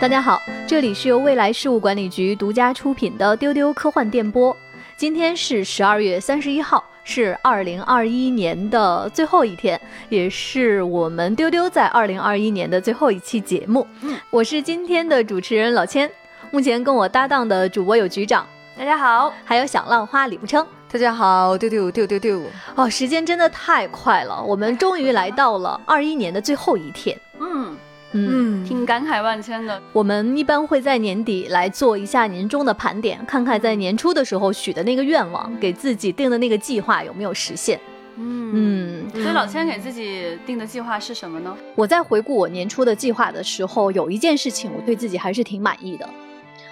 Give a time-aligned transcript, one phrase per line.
[0.00, 4.56] 大家好，这里是由未来事务管理局独家出品的丢丢科幻电波。
[4.96, 9.78] 今天是十二月三十一号，是二零二一年的最后一天，
[10.08, 13.84] 也是我们丢丢在二零二一年的最后一期节目。
[14.30, 16.08] 我是今天的主持人老千，
[16.52, 18.46] 目前跟我搭档的主播有局长，
[18.78, 20.64] 大家好，还有小浪花李不称。
[20.92, 22.40] 大家好，丢丢丢丢丢！
[22.76, 27.18] 哦，时间真的太快了，我们终于来到了二一年的最后一天。
[27.40, 27.76] 嗯
[28.12, 29.80] 嗯，挺感慨万千的。
[29.92, 37.78] 我们一般会在年底来做一下年终的盘点，看看在年初的时候许的那个愿望，给自己定的那个计划有没有实现。
[38.16, 41.56] 嗯嗯，所以老千给自己定的计划是什么呢？
[41.76, 46.08] 我在回顾我年初的计划的时候，有一件事情我对自己还是挺满意的，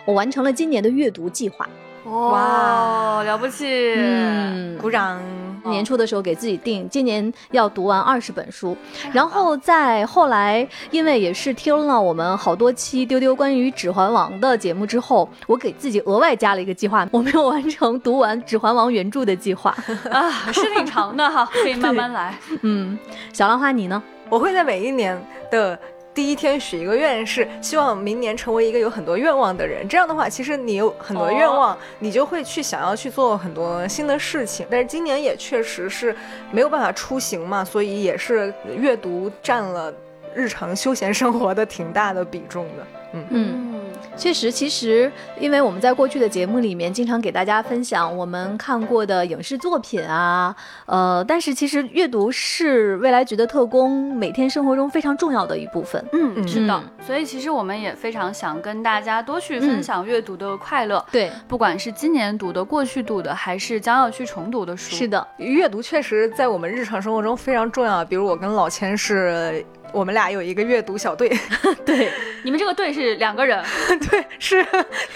[0.05, 1.69] 我完成了今年的阅读计划。
[2.07, 3.67] 哇，了不起！
[3.97, 5.21] 嗯，鼓掌。
[5.65, 8.77] 年初的时候给自己定，今年要读完二十本书，
[9.13, 19.77] 然后在后来，因为也是听了我们好多期丢丢关于《指环王》的节目之后，我给自己额外加了一个计划，我没有完成读完《指环王》原著的计划
[20.09, 22.39] 啊，是挺长的哈，可以慢慢来。
[22.63, 22.97] 嗯，
[23.33, 24.01] 小浪花你呢？
[24.29, 25.77] 我会在每一年的。
[26.17, 34.67] 第一天许一个愿是希望明年成为一个有很多愿望的人，这样的话，其实你有很多愿望，你就会去想要去做很多新的事情。
[34.71, 36.17] 但是今年也确实是
[36.51, 39.93] 没有办法出行嘛，所以也是阅读占了
[40.35, 42.87] 日常休闲生活的挺大的比重的。
[43.13, 43.73] 嗯嗯。
[44.17, 50.55] 确实，其实因为我们在过去的节目里面经常给大家分享我们看过的影视作品啊，
[50.87, 56.03] 呃，但是其实阅读是未来局的特工每天生活中非常重要的一部分。
[56.13, 56.83] 嗯，是的。
[57.07, 61.05] 所以其实我们也非常想跟大家多去分享阅读的快乐。
[61.13, 64.97] 对，不管是今年读的、过去读的，还是将要去重读的书。
[64.97, 68.03] 是的，阅读确实在我们日常生活中非常重要。
[68.03, 69.65] 比如我跟老千是。
[69.93, 71.33] 我们俩有一个阅读小队，
[71.87, 72.11] 对，
[72.43, 73.63] 你们这个队是两个人，
[74.11, 74.57] 对，是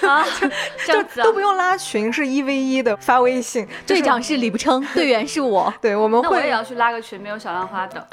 [0.06, 0.24] 啊，
[0.86, 3.66] 这样子都不用拉群，是一 v 一的发微信。
[3.86, 6.36] 队长是李不称，队员是我， 对，我们会。
[6.36, 8.06] 我也要去拉个群，没有小浪花的，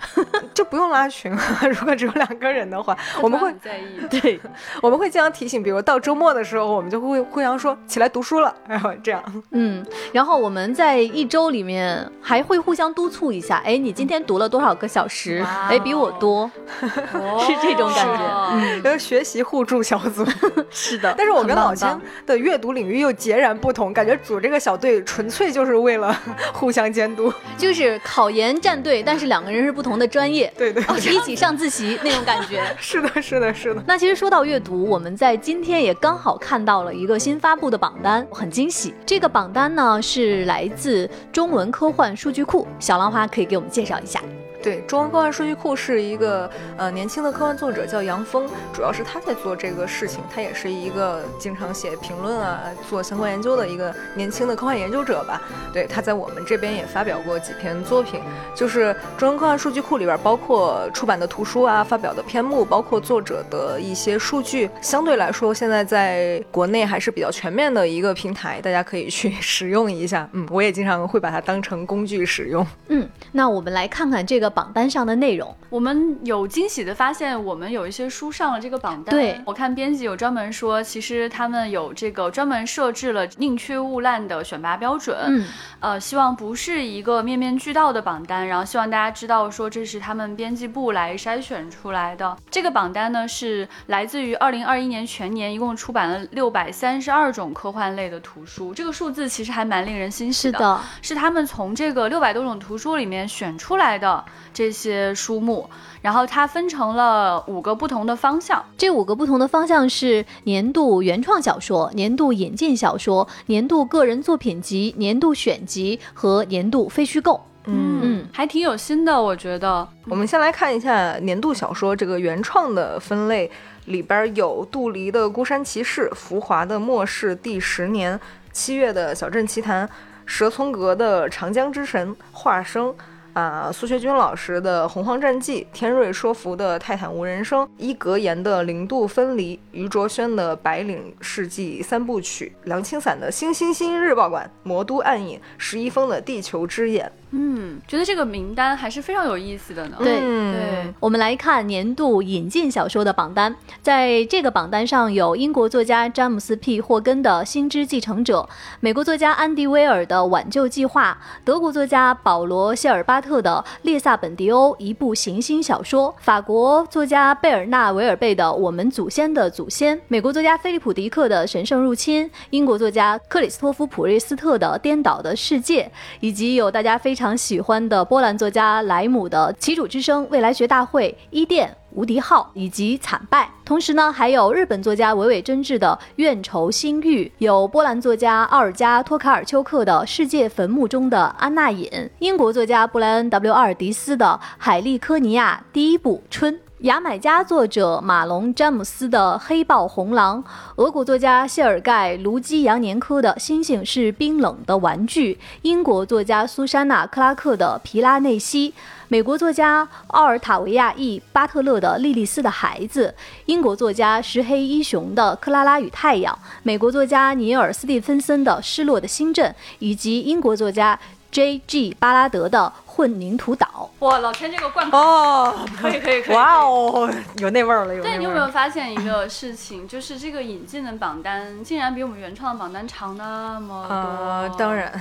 [0.57, 1.39] 就不用拉群了。
[1.69, 3.83] 如果只有两个人的话，我们会在意。
[4.09, 4.39] 对，
[4.81, 9.23] 我们会经常提醒，比如到周末的时候，我们就会互相说起来读书了，然后这样。
[9.51, 15.45] 嗯，然后我们在一周里面还会互相督促一下，哎，你今天读了多少个小时？
[15.69, 16.49] 哎，比我多。
[16.81, 20.25] 是这种感觉，嗯，然后学习互助小组，
[20.71, 21.13] 是的。
[21.15, 26.17] 但是我跟老千的阅读领域又截然不同，感觉组这个小队纯粹就是为了
[26.51, 32.63] 互相监督，就是考研战队，但是两个人是不同的专业，对对，一起上自习那种感觉。
[32.79, 33.83] 是的，是的，是的。
[33.87, 38.93] 那其实说到阅读，我们在今天也刚好看到了一个新发布的榜单，很惊喜。
[39.05, 44.21] 这个榜单呢是来自中文科幻数据库，小浪花可以给我们介绍一下。
[44.67, 50.21] 对，中文科幻数据库是一个呃年轻的科幻作者，叫杨峰，主要是他在做这个事情。
[50.29, 55.41] 他也是一个经常写评论啊，做相关研究的一个年轻的科幻研究者吧。
[55.71, 58.19] 对，他在我们这边也发表过几篇作品，
[58.53, 70.29] 就是中文科幻数据库里边包括出版的图书啊，发表的篇目，包括作者的一些数据，相对来说现在在国内还是比较全面的一个平台，大家可以去 使用一下。
[70.33, 72.67] 嗯，我也经常会把它当成工具使用。
[72.89, 74.53] 嗯，那我们来看看这个。
[74.57, 79.15] 榜单上的内容，我们有惊喜的发现，我们有一些书上了这个榜单。
[79.15, 85.15] 对我看编辑有专门说，其实他们有这个专门设置了宁缺毋滥的选拔标准。
[85.27, 85.45] 嗯，
[85.79, 92.35] 呃，希望不是一个面面俱到的榜单，然后希望大家知道说这是他们编辑部来筛选出来的。
[92.49, 100.57] 这个榜单呢是来自于二零二一年全年一共出版了六百三十二种科幻类的图书，这个数字其实还蛮令人欣喜的。
[100.57, 104.25] 是的，是他们从这个六百多种图书里面选出来的。
[104.57, 105.69] 这些书目，
[106.01, 108.65] 然后它分成了五个不同的方向。
[108.75, 117.39] 这五个不同的方向是年度原创小说、年度引进小说、年度个人作品集、年度选集和年度非虚构。
[117.65, 119.87] 嗯嗯，还挺有心的，我觉得。
[120.07, 123.51] 我们先来看一下年度小说这个原创的分类，
[123.85, 128.17] 里边有杜黎的《孤山骑士》、浮华的《末世第十年》、
[128.51, 129.87] 七月的小镇奇谭、
[130.25, 132.91] 蛇从阁的《长江之神》、化生。
[133.37, 147.05] 啊，苏学军老师的《洪荒战记》，天瑞说服的《泰坦无人生》，伊格言的《零度分离》，余卓轩的《白领世纪三部曲》，梁清散的《星星星日报馆》，魔都暗影，石一峰的《地球之眼》。
[147.29, 149.97] 嗯，觉得这个名单还是非常有意思的呢。
[149.99, 158.47] 对对，我们来看年度引进小说的榜单，在这个榜单上有英国作家詹姆斯 ·P· 霍根的《星之继承者》，
[158.79, 163.26] 美国作家安迪·威尔的《挽救计划》，德国作家保罗·谢尔巴特。
[163.27, 175.83] 特的《列萨本迪欧》一部行星小说，法国作家贝尔纳维尔贝的《我们祖先的祖先》，美国作家菲利普迪克的《神圣入侵》，英国作家克里斯托夫普瑞斯特的《颠倒的世界》，
[176.21, 181.67] 以及有大家非常喜欢的波兰作家莱姆的《旗主之声》《未来学大会》《伊甸》。
[181.91, 191.89] 无敌号以及惨败，同时呢，还有日本作家尾尾真治的《怨仇心欲》，有波兰作家奥尔加托卡尔丘克的《世界坟墓中的安娜隐》，
[192.19, 196.53] 英国作家布莱恩 ·W· 阿尔迪斯的《海利科尼亚第一部春》。
[196.81, 200.43] 牙买加作者马龙·詹姆斯的《黑豹红狼》，
[200.75, 205.33] 俄国作家谢尔盖·卢基扬年科的《星星是冰冷的玩具》，
[205.63, 208.69] 英国作家苏珊娜·克拉克的《皮拉内西》，
[209.09, 213.13] 美国作家奥尔塔维亚 ·E· 巴特勒的《莉莉丝的孩子》，
[213.45, 216.33] 英国作家石黑一雄的《克拉拉与太阳》，
[216.63, 219.49] 美国作家尼尔·斯蒂芬森的《失落的星阵》，
[219.79, 220.99] 以及英国作家
[221.31, 221.95] J.G.
[221.97, 222.73] 巴拉德的。
[222.97, 227.07] 混凝土岛，哇，老天这个罐头哦，可以可以可以，哇哦，
[227.37, 228.01] 有那味儿了，有。
[228.01, 233.95] 对，你有没有发现一个事情，就是这个引进的榜单竟然比我们原创的榜单长那么多？
[233.95, 234.91] 呃，当然。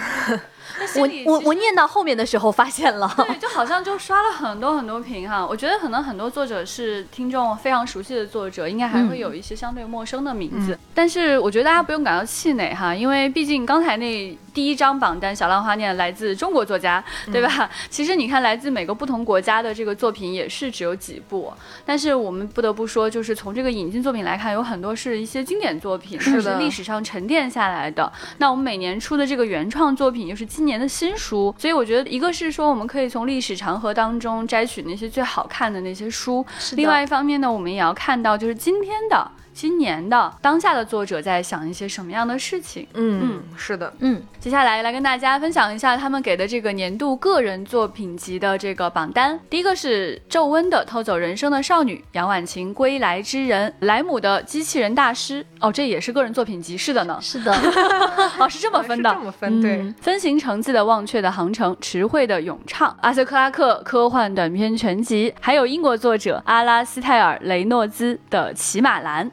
[0.96, 5.46] 我我我念到后面的时候发现了，对，就好像就刷了很多很多屏哈。
[5.46, 10.76] 我觉得可能很多作者是听众非常熟悉的作者，应该还会有一些相对陌生的名字。
[10.92, 17.02] 但是我觉得大家不用感到气馁哈，因为毕竟刚才那第一张榜单小浪花念来自中国作家，
[17.32, 17.70] 对吧？
[17.88, 21.52] 其实你看来自每个不同国家的这个作品也是只有几部，
[21.84, 28.10] 但是我们不得不说，就是从这个引进作品来看，有很多是一些经典作品，是历史上沉淀下来的。
[28.38, 30.46] 那我们每年出的这个原创作品又是。
[30.46, 36.46] 今年的新书，所以我觉得一个是说我们可以从历史长河当中摘取那些最好看的那些书，
[36.76, 39.30] 另外一方面呢，我们也要看到就是今天的。
[39.56, 42.86] 今年的当下的作者在想一些什么样的事情？
[42.92, 49.40] 嗯嗯，是的，嗯，接下来来跟大家分享一下他们给的这个年度个人作品集的这个榜单。
[49.48, 55.42] 第一个是皱温的《偷走人生的少女》，杨婉晴《归来之人》，莱姆的《机器人大师》。
[55.60, 57.50] 哦，这也是个人作品集，是的呢， 是的，
[58.38, 59.90] 哦， 是这么分的，这么分，对。
[60.02, 69.26] 分形成字的《忘却的航程》，迟慧的《咏唱》，阿瑟克拉克科幻短篇全集，还有英国作者阿拉斯泰尔雷诺兹的《骑马兰》。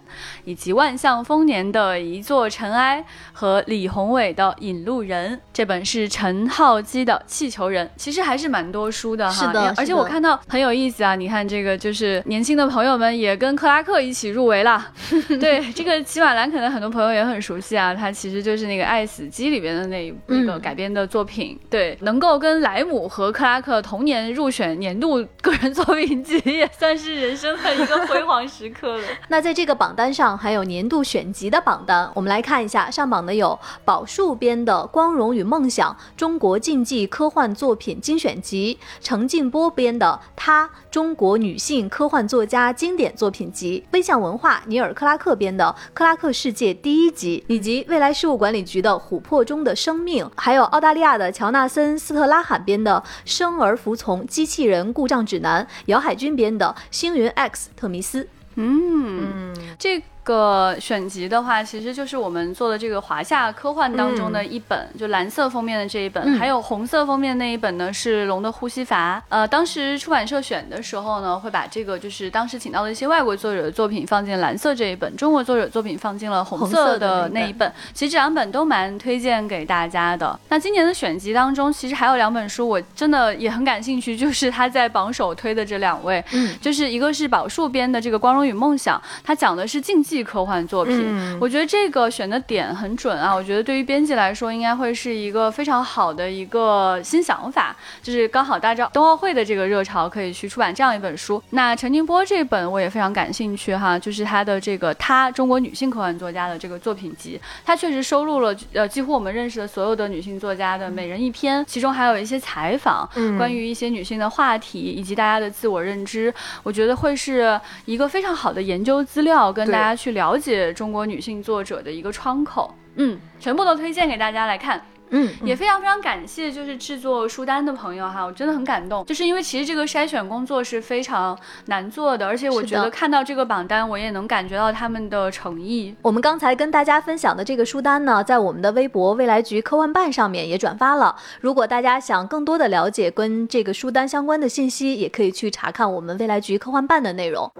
[0.45, 9.48] 以及万象丰年的一座尘埃和李宏伟的引路人，这本是陈浩基的气球人，其实还是蛮多书的哈。
[9.48, 14.92] 是的，而且我看到很有意思啊，你看这个就是年轻的朋友们也跟克拉克一起入围了。
[15.39, 21.59] 对，这个齐马兰可能很多朋友也很熟悉啊，他其实就是那个《爱死机》里边的那那个改编的作品。
[21.69, 29.04] 对，能够跟莱姆和克拉克同年入选年度个人作品集，也算是人生的一个辉煌时刻了。
[29.30, 30.35] 那在这个榜单上。
[30.35, 32.89] 还有年度选集的榜单，我们来看一下。
[32.89, 58.23] 上榜的有宝树编的《光荣与梦想：中国竞技科幻作品精选集》，程静波编的《她：中国女性科幻作家经典作品集》，微象文化尼尔·克拉克编的《克拉克世界》第一集，以及未来事务管理局的《琥珀中的生命》，还有澳大利亚的乔纳森·斯特拉罕编的《生而服从：机器人故障指南》，姚海军编的《星云 X 特弥斯》。
[58.55, 60.01] 嗯，这。
[60.23, 69.19] 个选集的话，其实就是我们做的这个华夏科幻当中的一本，就蓝色封面的这一本，还有红色封面那一本呢，是《龙的呼吸阀》。
[69.29, 77.69] 呃，当时出版社选的时候呢，会把这个就是当时请到的一些外国作者的作品放进蓝色这一本，中国作者作品放进了红色的那一本。
[77.94, 80.39] 其实这两本都蛮推荐给大家的。
[80.47, 90.12] 那今年的选集当中，其实还有两本书，我真的也很感兴趣，就是他在榜首推的这两位，嗯，就是一个是宝树编的这个《光荣与梦想》，它讲的是竞技。
[90.21, 93.33] 科幻作品，我觉得这个选的点很准啊！
[93.33, 101.41] 我觉得对于编辑来说，应该会是一个非常好的一个新想法，就是刚好搭着冬奥会的这个热潮，可以去出版这样一本书。
[101.51, 122.74] 那陈宁波这本我也非常感兴趣哈，就是他的这个他中国女性科幻作家的这个作品集，他确实收录了呃几乎我们认识的所有的女性作家的每人一篇，其中还有一些采访，关于一些女性的话题以及大家的自我认知，我觉得会是一个非常好的研究资料，跟大家去了解中国女性作者的一个窗口。
[122.95, 124.81] 嗯，全部都推荐给大家来看。
[125.16, 135.95] 嗯，也非常非常感谢，就是制作书单的朋友哈，我真的很感动，就是因为其实这个筛选工作是非常难做的，而且我觉得看到这个榜单，我也能感觉到他们的诚意。
[136.02, 141.16] 我们刚才跟大家分享的这个书单呢，在我们的微博未来局科幻办上面也转发了。
[141.42, 147.52] 如果大家想更多的了解跟这个书单相关的信息，也可以去查看我们未来局科幻办的内容。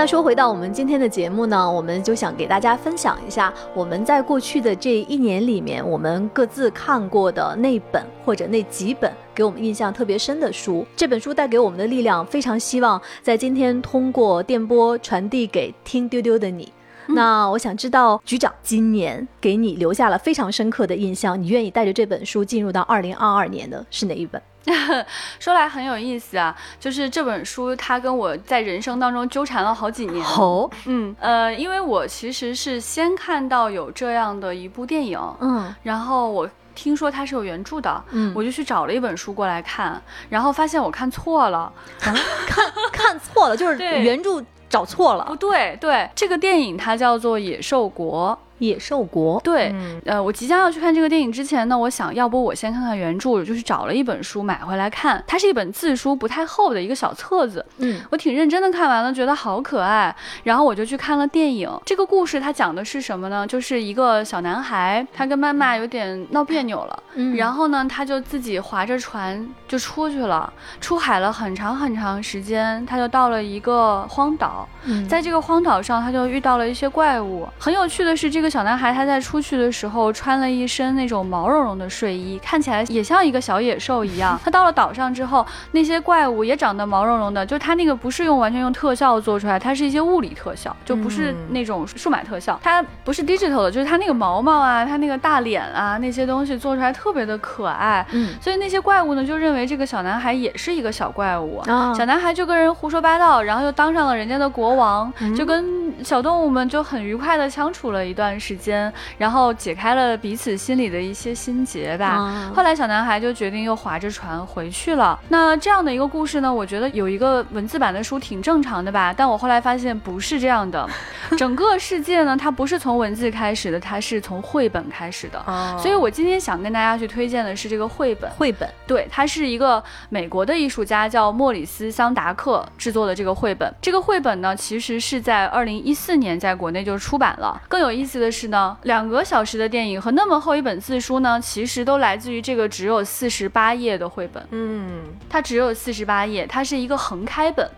[0.00, 10.86] 那说回到我们今天的节目呢，我们就想给大家分享一下我们在过去的这一年里面，我们各自看过的那本或者那几本给我们印象特别深的书。
[10.96, 16.72] 这本书带给我们的力量，非常希望在今天通过电波传递给听丢丢的你。
[17.08, 24.40] 那我想知道，局长今年给你留下了非常深刻的印象，你愿意带着这本书进入到二零二二年的是哪一本？
[25.38, 30.24] 说来很有意思啊，就是这本书它跟我在人生当中纠缠了好几年。
[30.26, 36.48] 哦，嗯呃，因为我其实是先看到有这样的一部电影，嗯然后我。
[36.72, 40.00] 听说它是有原著的，嗯我就去找了一本书过来看，
[40.30, 42.14] 然后发现我看错了，啊，
[42.46, 49.38] 看看错了，就是 原著找错了不，对，对，这个电影它叫做《野兽国》，《野兽国》。
[49.42, 55.22] 对，嗯呃，我即将要去看这个电影之前呢，我想要不我先看看原著，我就去找了一本书买回来看。
[55.26, 57.64] 它是一本字书，不太厚的一个小册子。
[57.78, 60.14] 嗯我挺认真的看完了，觉得好可爱，
[60.44, 61.68] 然后我就去看了电影。
[61.84, 63.46] 这个故事它讲的是什么呢？
[63.46, 74.68] 就是一个小男孩，他跟妈妈有点闹别扭了，嗯然后呢，他就自己划着船就出去了，出海了很长很长时间，他就到了一个荒岛。
[74.84, 77.48] 嗯在这个荒岛上，他就遇到了一些怪物。
[77.58, 84.38] 很有趣的是，这个小男孩他在出去的时候穿了一身那种毛茸茸的睡衣，看起来也像一个小野兽一样。
[84.44, 98.04] 他到了岛上之后，那些怪物也长得毛茸茸的，就他那个不是用完全用特效做出来，它是一些物理特效，就不是嗯那种数码特效，它不是 digital 的，就是它那个毛毛啊，它那个大脸啊那些东西做出来特别的可爱。
[98.12, 101.58] 嗯所以那些怪物呢，就认为这个小男孩也是一个小怪物。
[101.66, 112.06] 啊小男孩就跟人胡说八道，然后又当上了人家的国王，嗯就跟小动物们就很愉快的相处了一段时间，然后解开了彼此心里的一些心结吧。
[112.06, 115.18] 啊后来小男孩就决定又划着船回去了。
[115.28, 120.88] 那这样的一个故事呢，我觉得有一个文字版的书挺正常的吧，但我后来发现不是这样的。
[121.36, 125.38] 整个世界呢，它不是从文字开始的，它是从绘本开始的。
[125.46, 128.30] 哦所以我今天想跟大家去推荐的是这个绘本。
[128.30, 133.72] 绘本，对，它是一个美国的艺术家叫莫里斯·桑达克制作的这个绘本。
[133.80, 137.60] 这个绘本呢，其实是在二零一四年在国内就出版了。
[137.68, 144.46] 更有意思的是呢，两个小时的电影和那么厚一本字书呢，其实都来自于这个只有四十八页的绘本。
[144.50, 147.68] 嗯它只有四十八页，它是一个横开本，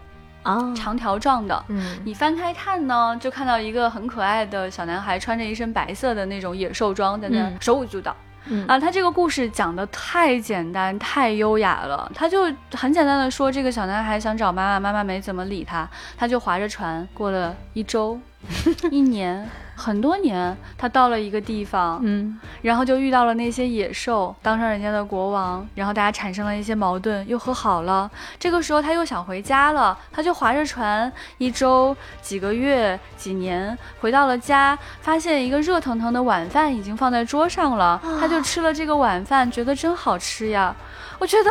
[0.42, 1.64] 啊，长条状的。
[1.68, 8.14] 嗯你翻开看呢，就看到一个很可爱的小男孩，穿着一身白色的那种野兽装，在那手舞足蹈。
[8.46, 12.10] 嗯啊，他这个故事讲的太简单、太优雅了。
[12.12, 12.42] 他就
[12.72, 18.18] 很简单的说，这个小男孩想找妈妈，妈妈没怎么理他，他就划着船过了一周、
[18.90, 19.48] 一年、
[19.82, 28.08] 很多年，他到了一个地方，嗯然后就遇到了那些野兽，当上人家的国王，然后大家产生了一些矛盾，又和好了。
[28.38, 40.76] 这个时候他又想回家了，他就划着船，一周、几个月、几年，回到了家，发现一个热腾腾的晚饭已经放在桌上了，他就吃了这个晚饭，觉得真好吃呀。
[41.18, 41.50] 我觉得。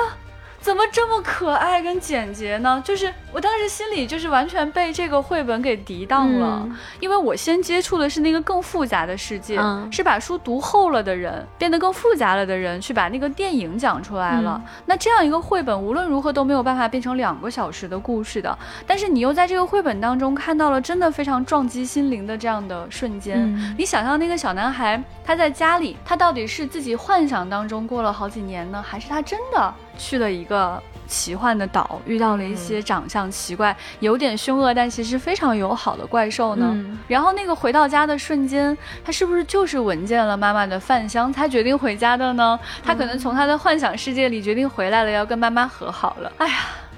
[0.61, 2.81] 怎么这么可爱跟简洁呢？
[2.85, 14.61] 就是我当时心里就是完全被这个绘本给涤荡了，嗯因为我先接触的是那个更复杂的世界，嗯是把书读厚了的人，变得更复杂了的人，去把那个电影讲出来了。
[14.63, 18.55] 嗯那这样一个绘本，无论如何都没有办法变成两个小时的故事的。
[18.85, 23.37] 但是你又在这个绘本当中看到了真的非常撞击心灵的这样的瞬间。
[23.37, 36.71] 嗯你想象那个小男孩，他在家里，他到底是自己幻想当中过了好几年呢，还是他真的去了一个奇幻的岛，遇到了一些长相奇怪、有点凶恶，但其实非常友好的怪兽呢？
[36.73, 42.57] 嗯然后那个回到家的瞬间，他是不是就是闻见了妈妈的饭香，才决定回家的呢？
[42.83, 46.31] 他可能从他的幻想世界里决定回来了，要跟妈妈和好了。
[46.39, 46.53] 哎呀，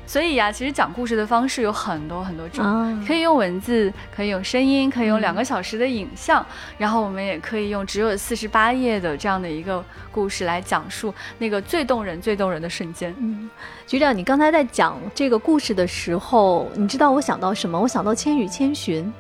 [0.06, 2.64] 所以呀，其实讲故事的方式有很多很多种。
[2.64, 6.46] 啊可以用文字，可以用声音，可以用两个小时的影像，
[6.78, 13.13] 然后我们也可以用只有四十八页的这样的一个故事来讲述那个最动人、最动人的瞬间。
[13.20, 13.50] 嗯，
[13.88, 17.79] 局长，你刚才在讲这个故事的时候，你知道我想到什么？
[17.79, 19.12] 我想到《千与千寻》。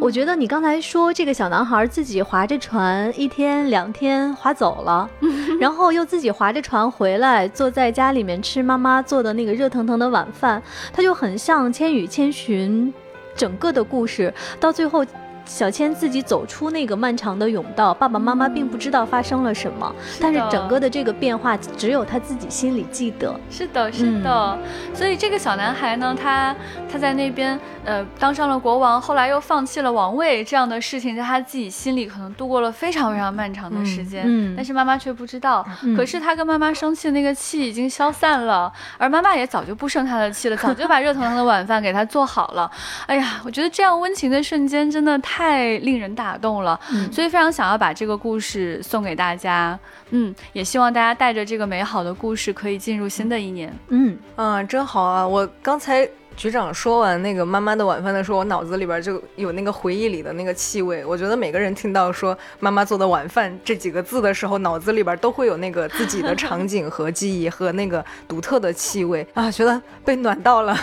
[0.00, 5.08] 我觉得你刚才说这个小男孩自己划着船，一天两天划走了，
[5.60, 12.90] 然后又自己划着船回来，坐在家里面吃妈妈做的那个热腾腾的晚饭，他就很像《千与千寻》
[13.36, 15.04] 整个的故事，到最后
[15.50, 23.38] 小千自己走出那个漫长的甬道，爸爸妈妈并不知道发生了什么，但是整个的这个变化只有他自己心里记得。
[23.50, 24.56] 是的，是的。
[24.94, 26.54] 所以这个小男孩呢，他
[26.90, 34.22] 他在那边呃当上了国王，后来又放弃了王位，这样的事情在他自己心里可能度过了非常非常漫长的时间。
[34.24, 35.66] 嗯，但是妈妈却不知道。
[35.96, 42.70] 可是他跟妈妈生气的那个气已经消散了，而妈妈也早就不生他的气了，早就把热腾腾的晚饭给他做好了。
[43.06, 45.39] 哎呀，我觉得这样温情的瞬间真的太
[45.78, 46.78] 令人打动了，
[47.12, 49.78] 所以非常想要把这个故事送给大家。
[50.10, 53.72] 嗯，也希望大家带着这个美好的故事可以进入新的一年。
[53.88, 55.26] 嗯啊，真好啊！
[55.26, 56.08] 我刚才。
[56.36, 61.04] 局长说完那个妈妈的晚饭的时候，我脑子里边就有那个回忆里的那个气味。
[61.04, 70.74] 我觉得每个人听到说妈妈做的晚饭这几个字的时候，脑子里边都会有那个自己的场景和记忆和那个独特的气味啊，觉得被暖到了。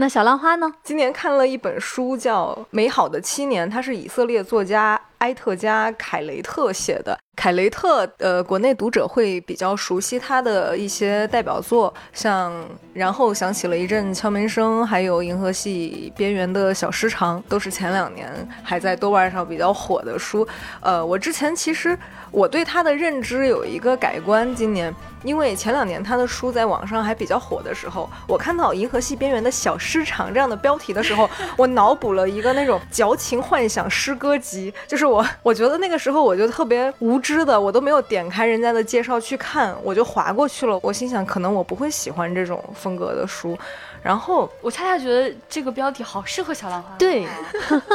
[0.00, 0.72] 那小浪花呢？
[0.82, 7.18] 今年看了一本书叫《美好的七年》，它是以色列作家埃特加·凯雷特写的。
[7.40, 12.52] 凯雷特，呃，国内读者会比较熟悉他的一些代表作，像
[12.92, 18.30] 然后响起了一阵敲门声，还有银河系边缘的小时长，都是前两年
[18.62, 20.46] 还在豆瓣上比较火的书。
[20.82, 21.98] 呃，我之前其实
[22.30, 24.94] 我对他的认知有一个改观，今年
[25.24, 37.29] 因为前两年他的书在网上还比较火的时候，我看到银河系边缘的小时长这样的标题的时候， 我脑补了一个那种矫情幻想诗歌集，就是我我觉得那个时候我就特别无知。
[37.34, 40.78] 是的，我都没有点开人家的介绍去看，我就划过去了。
[40.82, 43.58] 我心想，可能我不会喜欢这种风格的书。
[44.02, 46.96] 然后我恰恰觉得这个标题好适合小兰花。
[46.98, 47.26] 对，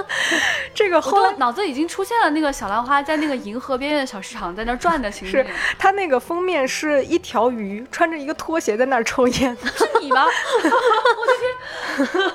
[0.71, 5.31] 这个后来脑子已经出现了那个小兰花在那个银河边缘的小市场在那转的情景。
[5.31, 5.47] 是，
[5.79, 9.57] 它那个封面是一条鱼穿着一个拖鞋在那儿抽烟。
[9.75, 10.25] 是你吗？
[11.17, 12.33] 我的天！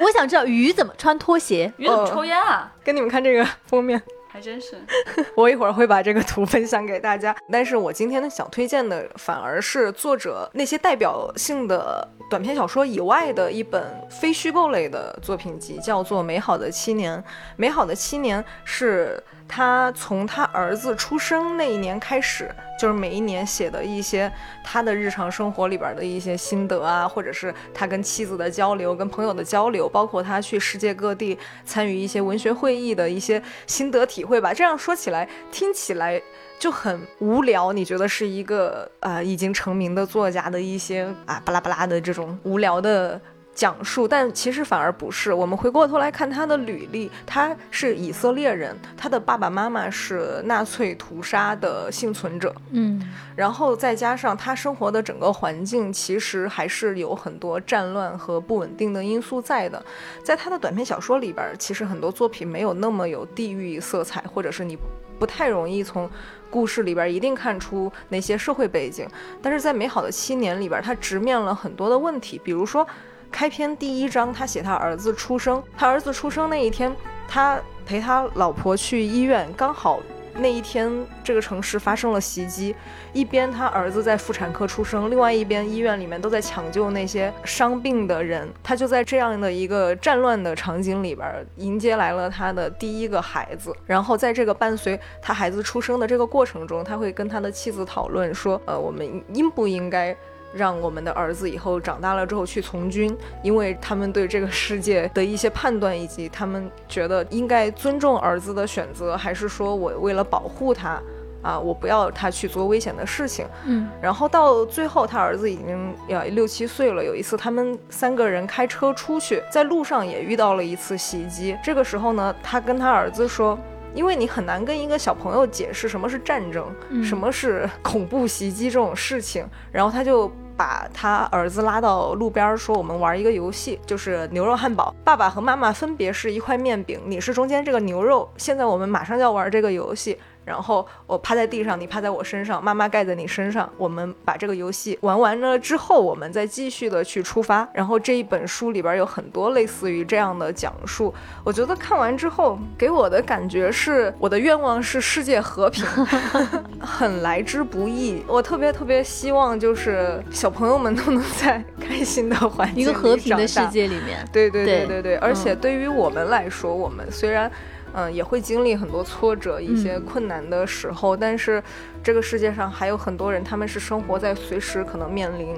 [0.00, 1.72] 我想知道鱼怎么穿拖鞋？
[1.78, 2.70] 鱼怎么抽烟啊？
[2.84, 4.02] 跟你们看这个封面。
[4.38, 4.76] 还真是，
[5.34, 7.34] 我一会儿会把这个图分享给大家。
[7.50, 17.18] 但是我今天呢，想推荐的反而是作者那些代表性的短篇小说以外的一本非虚构类的作品集，叫做《美好的七年》。
[17.56, 19.20] 美好的七年是。
[19.48, 24.30] 他从他儿子出生那一年开始，就是每一年写的一些
[24.62, 34.52] 他的日常生活里边的一些心得啊，或者是他跟妻子的交流、跟朋友的交流，包括他去世界各地参与一些文学会议的一些心得体会吧。
[34.52, 36.20] 这样说起来，听起来
[36.58, 37.72] 就很无聊。
[37.72, 43.20] 你觉得是一个呃已经成名的作家的一些啊巴拉巴拉的这种无聊的。
[43.58, 45.32] 讲述，但其实反而不是。
[45.32, 53.02] 我们回过头来看他的履历，他是以色列人，他的爸爸妈妈是纳粹屠杀的幸存者，嗯，
[53.34, 59.84] 然后再加上他生活的整个环境，其实还是有很多战乱和不稳定的因素在的。
[60.22, 64.78] 在他的短篇小说里边，其实很多作品没有那么有地域色彩，或者是你
[65.18, 66.08] 不太容易从
[66.48, 69.04] 故事里边一定看出那些社会背景。
[69.42, 72.86] 但是在《美好的七年》里边，他直面了很多的问题，比如说。
[73.30, 75.62] 开篇第一章，他写他儿子出生。
[75.76, 76.94] 他儿子出生那一天，
[77.28, 80.00] 他陪他老婆去医院，刚好
[80.34, 80.90] 那一天
[81.22, 82.74] 这个城市发生了袭击。
[83.12, 88.48] 一边他儿子在妇产科出生，另外一边医院里面都在抢救那些伤病的人。
[88.62, 93.74] 他就在这样的一个战乱的场景里边，迎接来了他的第一个孩子。
[93.86, 100.16] 然后在这个伴随他孩子出生的这个过程中，他会跟他的妻子讨论说：“呃，我们应不应该？”
[100.54, 111.00] 让我们的儿子以后长大了之后去从军，因为他们对这个世界的一些判断，以及他们觉得应该尊重儿子的选择，还是说我为了保护他，
[111.42, 113.46] 啊，我不要他去做危险的事情。
[113.66, 117.04] 嗯，然后到最后，他儿子已经要六七岁了。
[117.04, 121.56] 有一次，他们三个人开车出去，在路上也遇到了一次袭击。
[121.62, 123.58] 这个时候呢，他跟他儿子说，
[123.94, 126.66] 因为你很难跟一个小朋友解释什么是战争，
[127.02, 130.30] 什么是恐怖袭击这种事情，然后他就。
[130.58, 134.92] 把他儿子拉到路边说：“我们玩一个游戏，就是牛肉汉堡。
[135.04, 138.28] 爸爸和妈妈分别是一块面饼，你是中间这个牛肉。
[138.36, 143.70] 现在我们马上就要玩这个游戏。”然后我趴在地上，你趴在我身上，妈妈盖在你身上。
[143.76, 147.68] 我们把这个游戏玩完了之后，我们再继续的去出发。
[147.74, 151.12] 然后这一本书里边有很多类似于这样的讲述。
[151.44, 155.84] 我觉得看完之后给我的感觉是，我的愿望是世界和平，
[156.80, 158.24] 很来之不易。
[158.26, 164.26] 我特别特别希望就是小朋友们都能在开心的环境、一个和平的世界里面。
[164.32, 167.50] 对对对对对，而且对于我们来说，我们虽然。
[167.94, 171.62] 嗯，也会经历很多挫折、一些困难的时候，但是
[172.02, 175.56] 这个世界上还有很多人，他们是生活在随时可能面临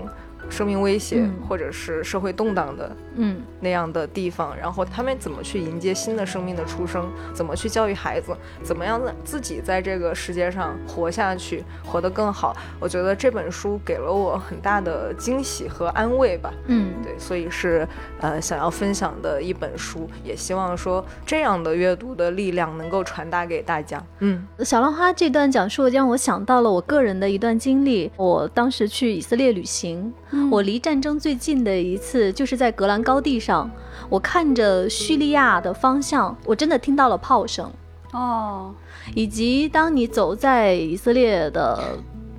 [0.50, 12.56] 生命威胁嗯或者是社会动荡的嗯那样的地方，然后他们怎么去迎接新的生命的出生，怎么去教育孩子，怎么样让自己在这个世界上活下去，活得更好。
[12.78, 16.52] 我觉得这本书给了我很大的惊喜和安慰吧。
[16.66, 17.86] 嗯，对，所以是
[18.20, 24.02] 呃想要分享的一本书，也希望说这样的阅读的力量能够传达给大家。
[24.20, 28.10] 嗯小浪花这段讲述让我想到了我个人的一段经历。
[28.16, 30.12] 我当时去以色列旅行，
[30.50, 33.70] 我离战争最近的一次就是在格兰高地上，
[34.09, 37.70] 我看着叙利亚的方向，我真的听到了炮声，
[38.12, 38.72] 哦，
[39.14, 41.98] 以及当你走在以色列的。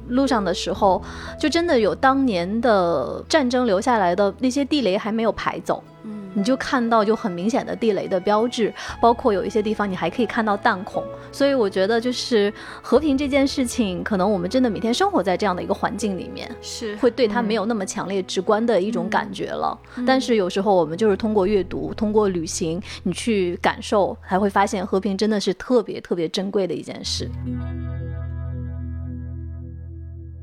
[0.09, 1.01] 路上的时候，
[1.39, 11.03] 就真的有当年的战争留下来的那些地雷还没有排走，嗯，你就看到就很明显的地雷的标志，包括有一些地方你还可以看到弹孔。
[11.31, 19.77] 所以我觉得就是和平这件事情，可能我们真的每天生活在这样的一个环境里面，是会对它没有那么强烈直观的一种感觉了。
[20.05, 27.29] 但是有时候我们就是通过阅读、通过旅行，你去感受，才会发现和平真的是特别特别珍贵的一件事。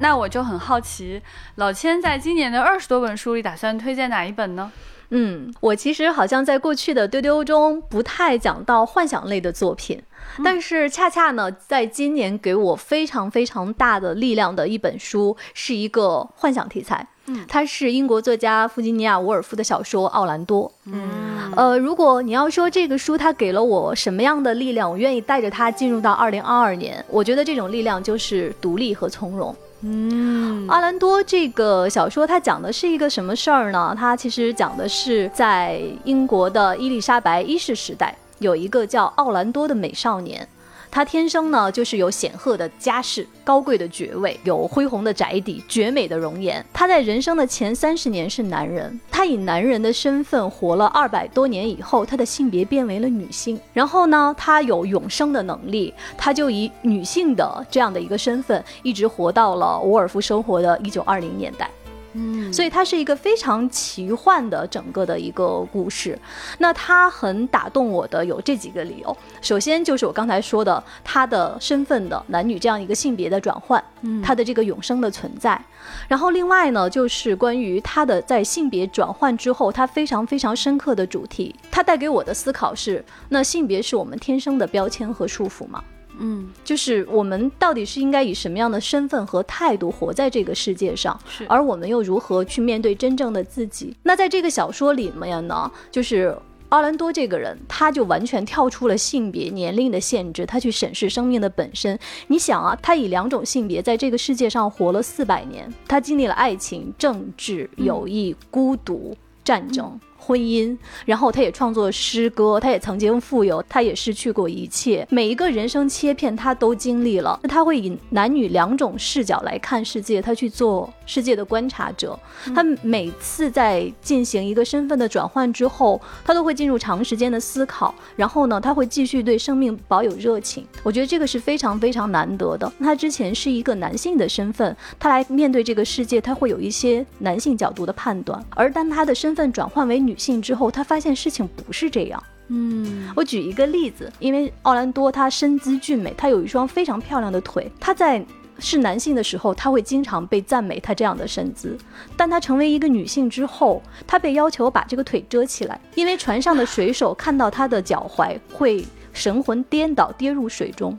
[0.01, 1.20] 那我就很好奇，
[1.57, 4.70] 老千在今年的二十多本书里，打算推荐哪一本呢？
[5.11, 10.03] 嗯，我其实好像在过去的丢丢中不太讲到幻想类的作品，
[10.44, 17.07] 但是恰恰呢，在今年给我非常非常大的力量的一本书，是一个幻想题材。
[17.31, 20.66] 嗯它是英国作家弗吉尼亚·伍尔夫的小说《奥兰多》。
[20.90, 27.05] 嗯呃，如果你要说这个书它给了我什么样的力量，我愿意带着它进入到二零二二年。
[27.09, 29.55] 我觉得这种力量就是独立和从容。
[29.81, 33.95] 嗯阿兰多这个小说，它讲的是一个什么事儿呢？
[33.97, 40.49] 它其实讲的是在英国的伊丽莎白一世时代，有一个叫奥兰多的美少年。
[40.90, 46.64] 他天生呢就是有显赫的家世、高贵的爵位、有恢宏的宅邸、绝美的容颜。
[46.72, 53.59] 他在人生的前三十年是男人，他以男人的身份活了二百多年以后，他的性别变为了女性。
[53.72, 61.70] 然后呢，他有永生的能力，他就以女性的这样的一个身份，一直活到了伍尔夫生活的一九二零年代。
[62.14, 66.18] 嗯，所以它是一个非常奇幻的整个的一个故事。
[66.59, 69.16] 那它很打动我的有这几个理由。
[69.40, 75.61] 首先就是我刚才说的，他的身份的男女这样一个性别的转换，嗯他的这个永生的存在。
[76.07, 81.55] 然后另外呢，就是关于他的在性别转换之后，他非常非常深刻的主题。
[81.71, 85.83] 它带给我的思考是：那性别是我们天生的标签和束缚吗？
[86.18, 93.96] 嗯就是我们到底是应该以什么样的身份和态度活在这个世界上，是而我们又如何去面对真正的自己？
[94.02, 96.37] 那在这个小说里面呢，就是。
[96.70, 101.98] 奥兰多这个人，他就完全跳出了性别、年龄的限制，他去审视生命的本身。
[102.26, 109.98] 你想啊，他以两种性别在这个世界上活了四百年，他经历了爱情、政治、友谊、孤独、战争。
[110.29, 117.41] 婚姻，然后他也创作诗歌，他也曾经富有，他也失去过一切，每一个人生切片他都经历了。
[117.43, 122.19] 那他会以男女两种视角来看世界，他去做世界的观察者。
[122.55, 130.67] 他每次在进行一个身份的转换之后，他都会进入长时间的思考，然后呢，他会继续对生命保有热情。
[130.83, 132.71] 我觉得这个是非常非常难得的。
[132.81, 142.22] 他之前是一个男性的身份，他来面对这个世界，他会有一些男性角度的判断，而当他的身份转换为女性之后，他发现事情不是这样。
[142.50, 147.70] 嗯我举一个例子，因为奥兰多他身姿俊美，他有一双非常漂亮的腿。
[147.78, 148.24] 他在
[148.59, 151.76] 是男性的时候，他会经常被赞美他这样的身姿；
[152.16, 160.98] 但他成为一个女性之后，他被要求把这个腿遮起来，因为船上的水手 看到他的脚踝会神魂颠倒，跌入水中。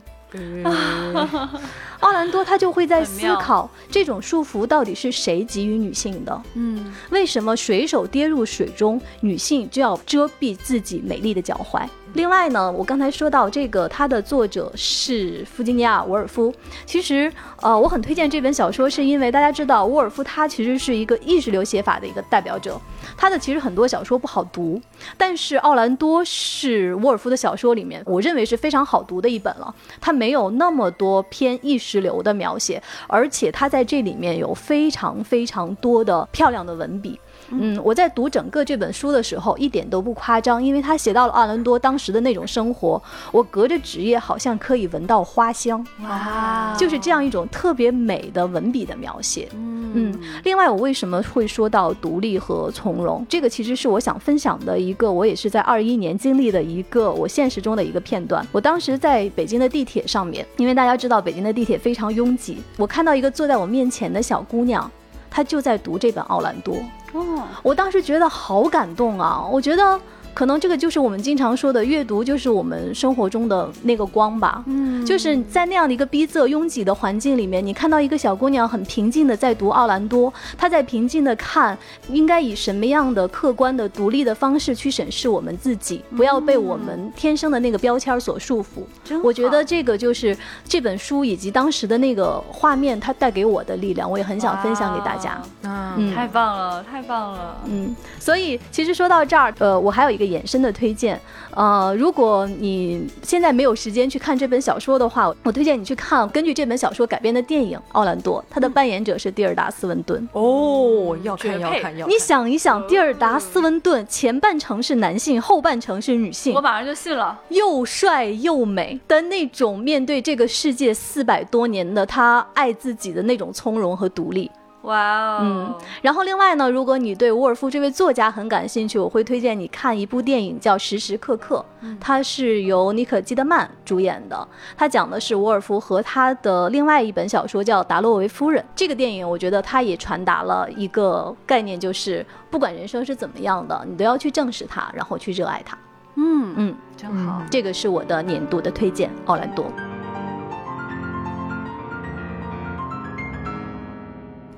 [2.00, 6.42] 奥兰多他就会在思考，这种束缚到底是谁给予女性的？
[6.54, 11.86] 嗯为什么水手跌入水中，女性就要遮蔽自己美丽的脚踝？
[12.14, 16.52] 另外呢，我刚才说到这个，它的作者是弗吉尼亚·沃尔夫。
[16.84, 22.80] 其实，呃，我很推荐这本小说，是因为大家知道，沃尔夫他其实是一个意识流写法的一个代表者。
[23.16, 24.80] 他的其实很多小说不好读，
[25.16, 29.72] 但是奥兰多是沃尔夫的小说里面，我认为是非常好读的一本了。
[30.00, 37.18] 它没有那么多偏意识流的描写，而且他在这里面有非常非常多的漂亮的文笔。
[37.50, 49.48] 嗯，我在读整个这本书的时候一点都不夸张，因为他写到了奥兰多当时的那种生活，我隔着纸页好像可以闻到花香，哇就是这样一种特别美的文笔的描写。
[49.54, 53.26] 嗯嗯，另外，我为什么会说到独立和从容？
[53.28, 58.46] 这个其实是我想分享的一个，我也是在二一年经历的一个我现实中的一个片段。
[58.52, 64.88] 我当时在北京的地铁上面，因为大家知道北京的地铁非常拥挤，我看到一个坐在我面前的小姑娘。
[65.32, 66.74] 她就在读这本《奥兰多》。
[67.12, 69.44] 哦，我当时觉得好感动啊！
[69.50, 70.00] 我觉得。
[70.40, 74.64] 可能这个就是我们经常说的，阅读就是我们生活中的那个光吧。
[74.68, 81.76] 嗯，就是在那样的一个逼仄、拥挤的环境里面，你看到一个小姑娘很平静的在读《奥兰多》，她在平静的看，
[82.08, 89.20] 应该以什么样的客观的、独立的方式去审视我们自己，不要被我们天生的那个标签所束缚。
[89.22, 95.38] 我觉得这个就是这本书以及当时的那个画面，它带给我的力量，我也很想分享给大家。
[95.64, 97.58] 嗯，太棒了，太棒了。
[97.66, 110.28] 嗯，所以其实说到这儿，呃，我还有一个衍生的推荐，呃，如果你现在没有时间去看这本小说的话，我推荐你去看根据这本小说改编的电影《奥兰多》，他的扮演者是蒂尔达·斯文顿。
[110.32, 112.14] 哦，要看要看要看。
[112.14, 117.38] 你想一想，蒂尔达·斯文顿前半程是男性，后半程是女性，我马上就信了。
[117.48, 124.50] 又帅又美的那种，面对这个世界四百多年的他爱自己的那种从容和独立。
[124.82, 131.62] 哇哦，嗯，然后另外呢，如果你对沃尔夫这位作家很感兴趣，我会推荐你看一部电影叫《时时刻刻》，
[132.00, 138.62] 它是由妮可基德曼主演的，它讲的是沃尔夫和他的另外一本小说叫《达洛维夫人》。
[138.74, 145.76] 这个电影我觉得它也传达了一个概念，就是不管人生是怎么样的，你都要去正视它，然后去热爱它。
[146.16, 149.66] 嗯嗯，真好，这个是我的年度的推荐，《奥兰多》。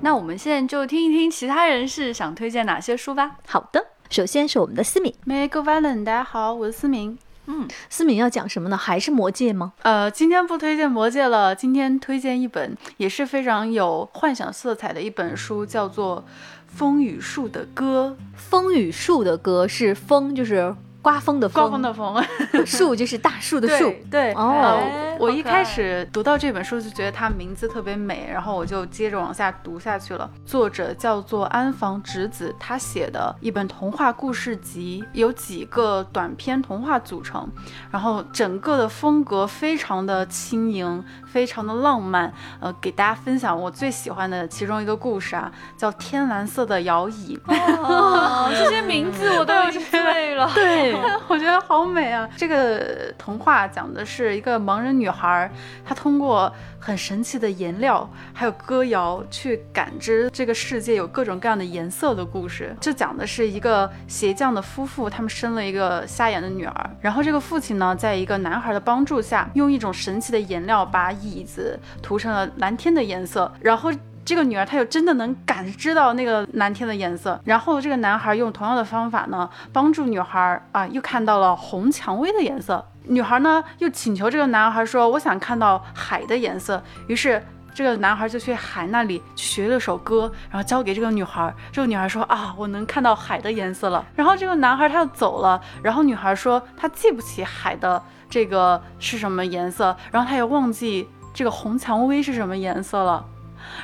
[0.03, 3.37] 那我们现在就听一听其他人是想推荐哪些书吧。
[3.47, 7.17] 好的，首先是我们的思敏，May go violent，大家好，我是思敏。
[7.45, 8.75] 嗯，思敏要讲什么呢？
[8.75, 9.71] 还是魔戒吗？
[9.81, 16.17] 呃，今天不推荐魔戒了，今天推荐一本也是非常有幻想色彩的一本书，叫做
[16.67, 18.17] 《风雨树的歌》。
[18.35, 20.75] 风雨树的歌是风，就是。
[21.03, 22.23] 刮风的风，刮风的风，
[22.65, 23.93] 树就是大树的树。
[24.09, 24.79] 对，哦，
[25.19, 30.27] 我一开始读到这本书就觉得它名字特别美，然后我就接着往下读下去了。
[30.45, 37.45] 作者叫做安房直子，他写的一本童话故事集，有几个短篇童话组成，
[37.91, 42.33] 然后整个的风格非常的轻盈，非常的浪漫。
[42.61, 47.37] 呃，给大家分享我最喜欢的其中一个故事啊，叫《天蓝色的摇椅》。
[47.83, 50.49] 哦，这些名字我都已经背了。
[50.55, 50.92] 对。
[51.27, 52.27] 我觉得好美啊！
[52.37, 55.49] 这个童话讲的是一个盲人女孩，
[55.85, 62.75] 她通过很神奇的颜料还有歌谣去感知这个世界有各种各样的颜色的故事。
[62.79, 73.91] 这讲的是一个鞋匠的夫妇，他们生了一个瞎眼的女儿，然后这个父亲呢，在一个男孩的帮助下，用一种神奇的颜料把椅子涂成了蓝天的颜色，然后。
[74.25, 82.85] 这个女儿她又真的能感知到那个蓝天的颜色，然后这个男孩用同样的方法呢，帮助女孩啊，又看到了红蔷薇的颜色。
[83.05, 91.53] 女孩呢又请求这个男孩说：“我想看到海的颜色。”于是这个男孩就去海那里学了首歌，然后交给这个女孩。
[91.69, 103.25] 这个女孩说：“啊，我能看到海的颜色了。”然后这个男孩他又走了，然后女孩说她记不起海的这个是什么颜色，然后她也忘记这个红蔷薇是什么颜色了。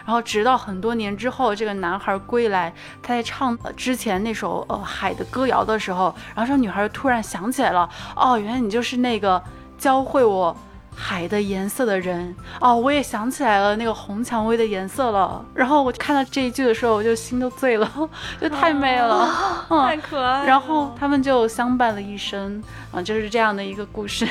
[0.06, 9.42] 然后直到很多年之后，这个男孩归来，他在唱之前那首呃海的歌谣的时候，然后这个女孩突然想起来了，哦，原来你就是那个
[9.78, 10.56] 教会我。
[11.02, 15.44] 海的颜色的人哦，我也想起来了那个红蔷薇的颜色了。
[15.56, 17.90] 然后我看到这一句的时候，我就心都醉了，
[18.42, 20.46] 就太美了，太可爱。
[20.46, 24.28] 然后他们就相伴了一生啊，就是这样的一个故事。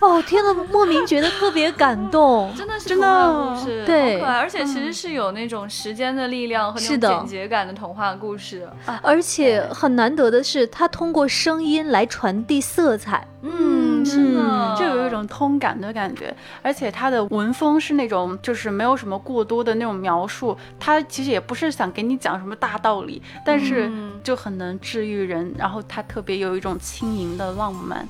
[0.00, 8.68] 哦，天呐，莫名觉得特别感动， 真的是真的故事，对，可爱，而且其实是有那种时间的力量和那种简洁感的童话故事。
[9.02, 13.24] 而且很难得的是，它通过声音来传递色彩。
[13.42, 23.90] 嗯，是的，就有一种通感的感觉，而且它的文风是那种就是没有什么过多的那种描述，它其实也不是想给你讲什么大道理，但是
[24.22, 28.06] 就很能治愈人，然后它特别有一种轻盈的浪漫，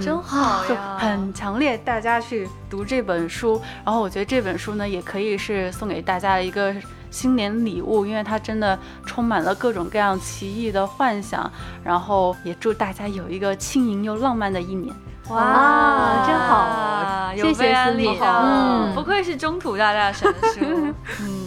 [0.00, 6.74] 真好呀， 很强烈，大家去读这本书，然后我觉得这本书呢也可以是送给大家的一个。
[7.12, 11.48] 新年礼物，因为它真的充满了各种各样奇异的幻想，
[11.84, 14.92] 然后也祝大家有一个轻盈又浪漫的一年。
[15.28, 20.94] 哇，真好，谢谢思敏，嗯，不愧是中土大大神书。
[21.20, 21.46] 嗯，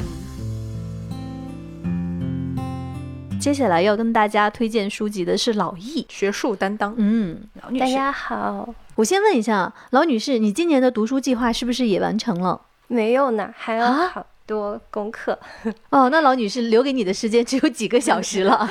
[3.40, 6.94] 接下来要跟大家推荐书籍的是老易学术担当。
[6.98, 12.62] 嗯，老女士，大家好，我先问一下老女士，你今年的读书计划是不是也完成了？
[12.88, 14.26] 没有呢，还要好。
[14.46, 15.38] 多功课
[15.90, 18.68] 哦，那老女士留给你的时间只有几个小时了，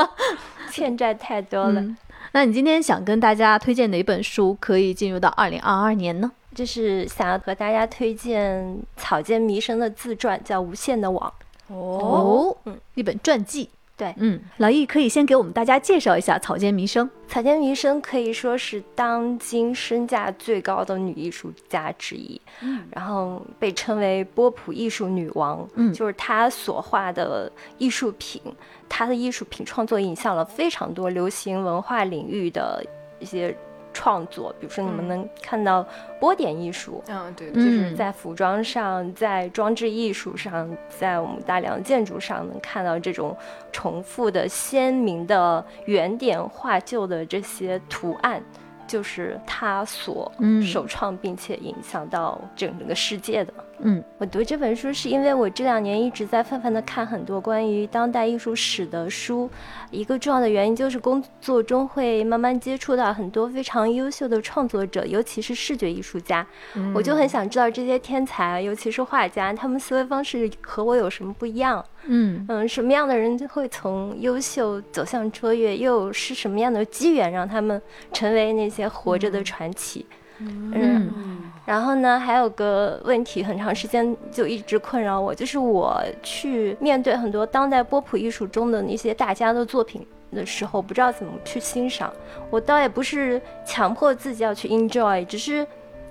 [0.70, 1.84] 欠债太多了。
[2.32, 6.30] 那你今天想跟大家推荐哪本书可以进入到二零二二年呢？
[6.54, 11.32] 就是想要和大家推荐草间弥生的自传，叫《无限的网》。
[11.74, 13.68] 哦，嗯一本传记。
[13.96, 17.08] 对嗯，老易可以先给我们大家介绍一下草间弥生。
[17.26, 25.66] 草间弥生可以说是当今身价最高的女艺术家之一，嗯然后被称为波普艺术女王。
[25.76, 28.42] 嗯就是她所画的艺术品，
[28.86, 32.84] 她的艺术品创作影响了非常多流行文化领域的
[33.18, 33.56] 一些
[33.96, 35.08] 创作，比如说你们嗯。
[35.08, 35.86] 能看到
[36.20, 37.54] 波点艺术，嗯，对，嗯。
[37.54, 43.34] 就是在服装上，在装置艺术上，在我们大量建筑上能看到这种
[43.72, 48.42] 重复的、鲜明的、原点画就的这些图案，
[48.86, 50.60] 就是他所嗯。
[50.62, 53.54] 首创并且影响到整个世界的。
[53.56, 53.75] 嗯
[54.18, 59.50] 我读这本书是因为我这两年一直在泛泛的看很多关于当代艺术史的书，
[59.90, 66.46] 一个重要的原因就是工作中会慢慢接触到很多非常优秀的创作者，尤其是视觉艺术家。
[66.94, 71.84] 我就很想知道这些天才，尤其是画家，他们思维方式和我有什么不一样？
[72.06, 75.76] 嗯嗯，什么样的人会从优秀走向卓越？
[75.76, 77.80] 又是什么样的机缘让他们
[78.12, 80.06] 成为那些活着的传奇？
[80.38, 92.12] 嗯，嗯然后呢，还有个问题，很长时间就一直困扰我，就是我去面对很多当代波普艺术中的那些大家的作品的时候，不知道怎么去欣赏。
[92.50, 95.66] 我倒也不是强迫自己要去 enjoy，只是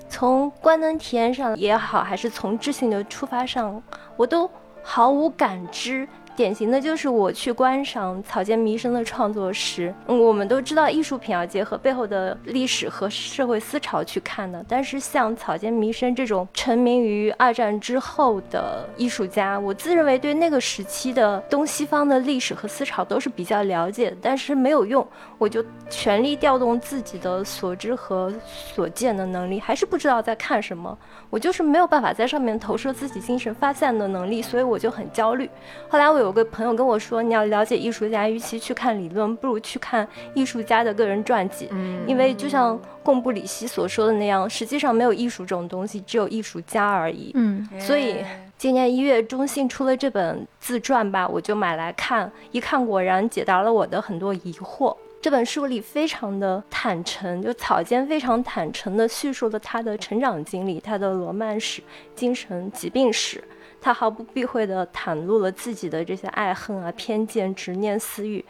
[0.09, 3.81] 从观能体验上也好，还是从知性的出发上，
[4.17, 4.49] 我都
[4.83, 6.05] 毫无感知。
[6.35, 14.63] 典型的就是我去观赏草间弥生的创作时，嗯，我们都知道艺术品要结合背后的历史和社会思潮去看的。
[14.67, 30.97] 但是像草间弥生这种成名于二战之后的艺术家，我自认为对那个时期的东西方的历史和思潮都是比较了解，但是没有用，我就全力调动自己的所知和所见的能力，还是不知道在看什么。
[31.29, 35.49] 我就是没有办法在上面投射自己精神发散的能力，所以我就很焦虑。
[35.89, 41.69] 后来我有有个朋友跟我说，你要了解艺术家，与其去看理论，不如去看艺术家的个人传记。
[41.71, 47.31] 嗯因为就像贡布里希所说的那样，实际上没有艺术这种东西，只有艺术家而已。
[47.35, 48.17] 嗯所以
[48.57, 54.95] 今年一月，中信出了这本自传吧，我就买来看，一看果然解答了我的很多疑惑。
[55.21, 61.83] 这本书里非常的坦诚，就草间非常坦诚地叙述了他的成长经历、他的罗曼史、
[62.15, 63.43] 精神疾病史。
[63.85, 68.43] 他毫不避讳地袒露了自己的这些爱恨啊、偏见、执念、私欲，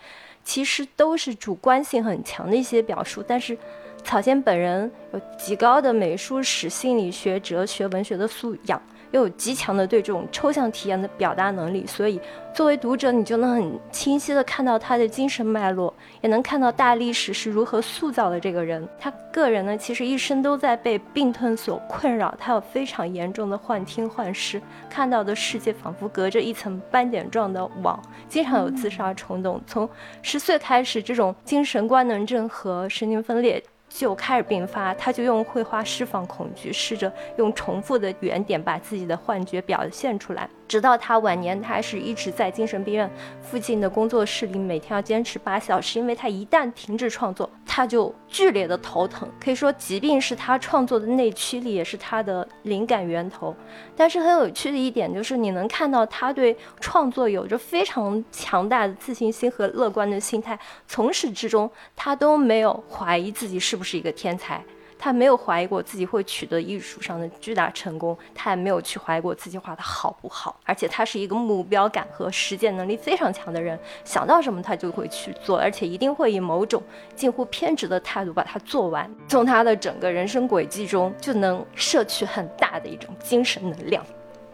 [0.45, 3.21] 其实都是主观性很强的一些表述。
[3.27, 3.57] 但是，
[4.01, 8.81] 草间本人有极高的美术史、心理学、哲学、文学的素养，
[9.15, 12.19] 又有极强的对这种抽象体验的表达能力，所以
[12.53, 18.85] 作为读者，你就能很清晰的看到他的精神脉络，也能看到大历史是如何塑造的这个人。
[18.99, 27.97] 他个人呢，其实一生都在被病痛所困扰，他有非常严重的幻听幻视，看到的世界仿佛隔着一层斑点状的网，
[28.27, 29.61] 经常有自杀冲动。
[29.65, 29.89] 从
[30.21, 33.63] 十岁开始，这种精神官能症和神经分裂。
[33.97, 40.49] 就开始并发，他就用绘画释放恐惧，试着用重复的原点把自己的幻觉表现出来。
[40.67, 43.09] 直到他晚年，他还是一直在精神病院
[43.41, 49.29] 附近的工作室里，每天要坚持八小时，因为他一旦停止创作，他就剧烈的头疼。
[49.39, 53.55] 可以说，疾病是他创作的内驱力，也是他的灵感源头。
[53.95, 64.63] 但是很有趣的一点就是，你能看到他对创作有着非常强大的自信心和乐观的心态，从始至终他都没有怀疑自己是不是一个天才。
[65.05, 76.81] 他没有怀疑过自己会取得艺术上的巨大成功，他也没有去怀疑过自己画的好不好，而且他是一个目标感和实践能力非常强的人，想到什么他就会去做，而且一定会以某种
[77.15, 79.07] 近乎偏执的态度把它做完。
[79.27, 84.03] 从他的整个人生轨迹中，就能摄取很大的一种精神能量。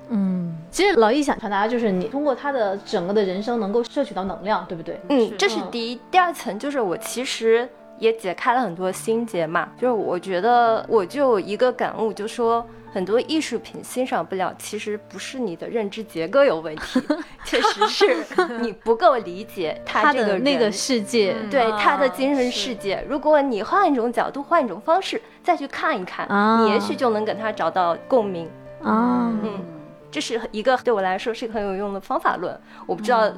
[0.09, 4.99] 嗯，其实老易想传达就是你通过他的整个的人生能够摄取到能量，对不对？
[5.07, 5.99] 嗯，这是嗯第一。
[6.11, 7.69] 第二层就是我其实
[8.01, 16.99] 也解开了很多心结嘛，就是我觉得我就有一个感悟，就说很多艺术品欣赏不了，其实不是你的认知结构有问题，
[17.45, 18.25] 确实是
[18.59, 23.05] 你不够理解他 他这个的那个世界，嗯对他的啊精神世界。
[23.07, 26.63] 如果你换一种角度，换一种方式再去看一看，啊。
[26.63, 28.49] 你也许就能跟他找到共鸣。
[28.81, 29.63] 啊，嗯，
[30.09, 32.59] 这是一个对我来说是一个很有用的方法论。
[32.87, 33.31] 我不知道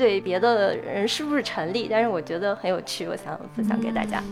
[0.00, 4.22] 对别的人是不是成立，但是我觉得很有趣，我想分享给大家。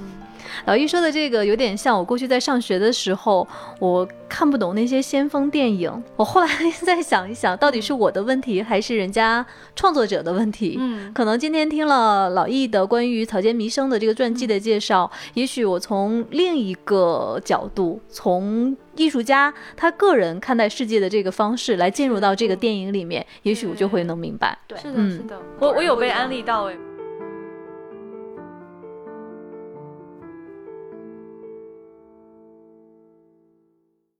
[0.66, 3.46] 老易说的这个有点像我过去在上学的时候，
[3.78, 5.90] 我看不懂那些先锋电影。
[6.16, 6.48] 我后来
[6.84, 10.76] 再想一想，到底是我的问题还是人家创作者的问题？
[10.78, 24.58] 嗯，可能今天听了老易的关于草间弥生的这个传记的介绍，也许我从另一个角度，从艺术家他个人看待世界的这个方式来进入到这个电影里面，也许我就会能明白。
[24.66, 26.76] 对是的，嗯是的，我我有被安利到哎。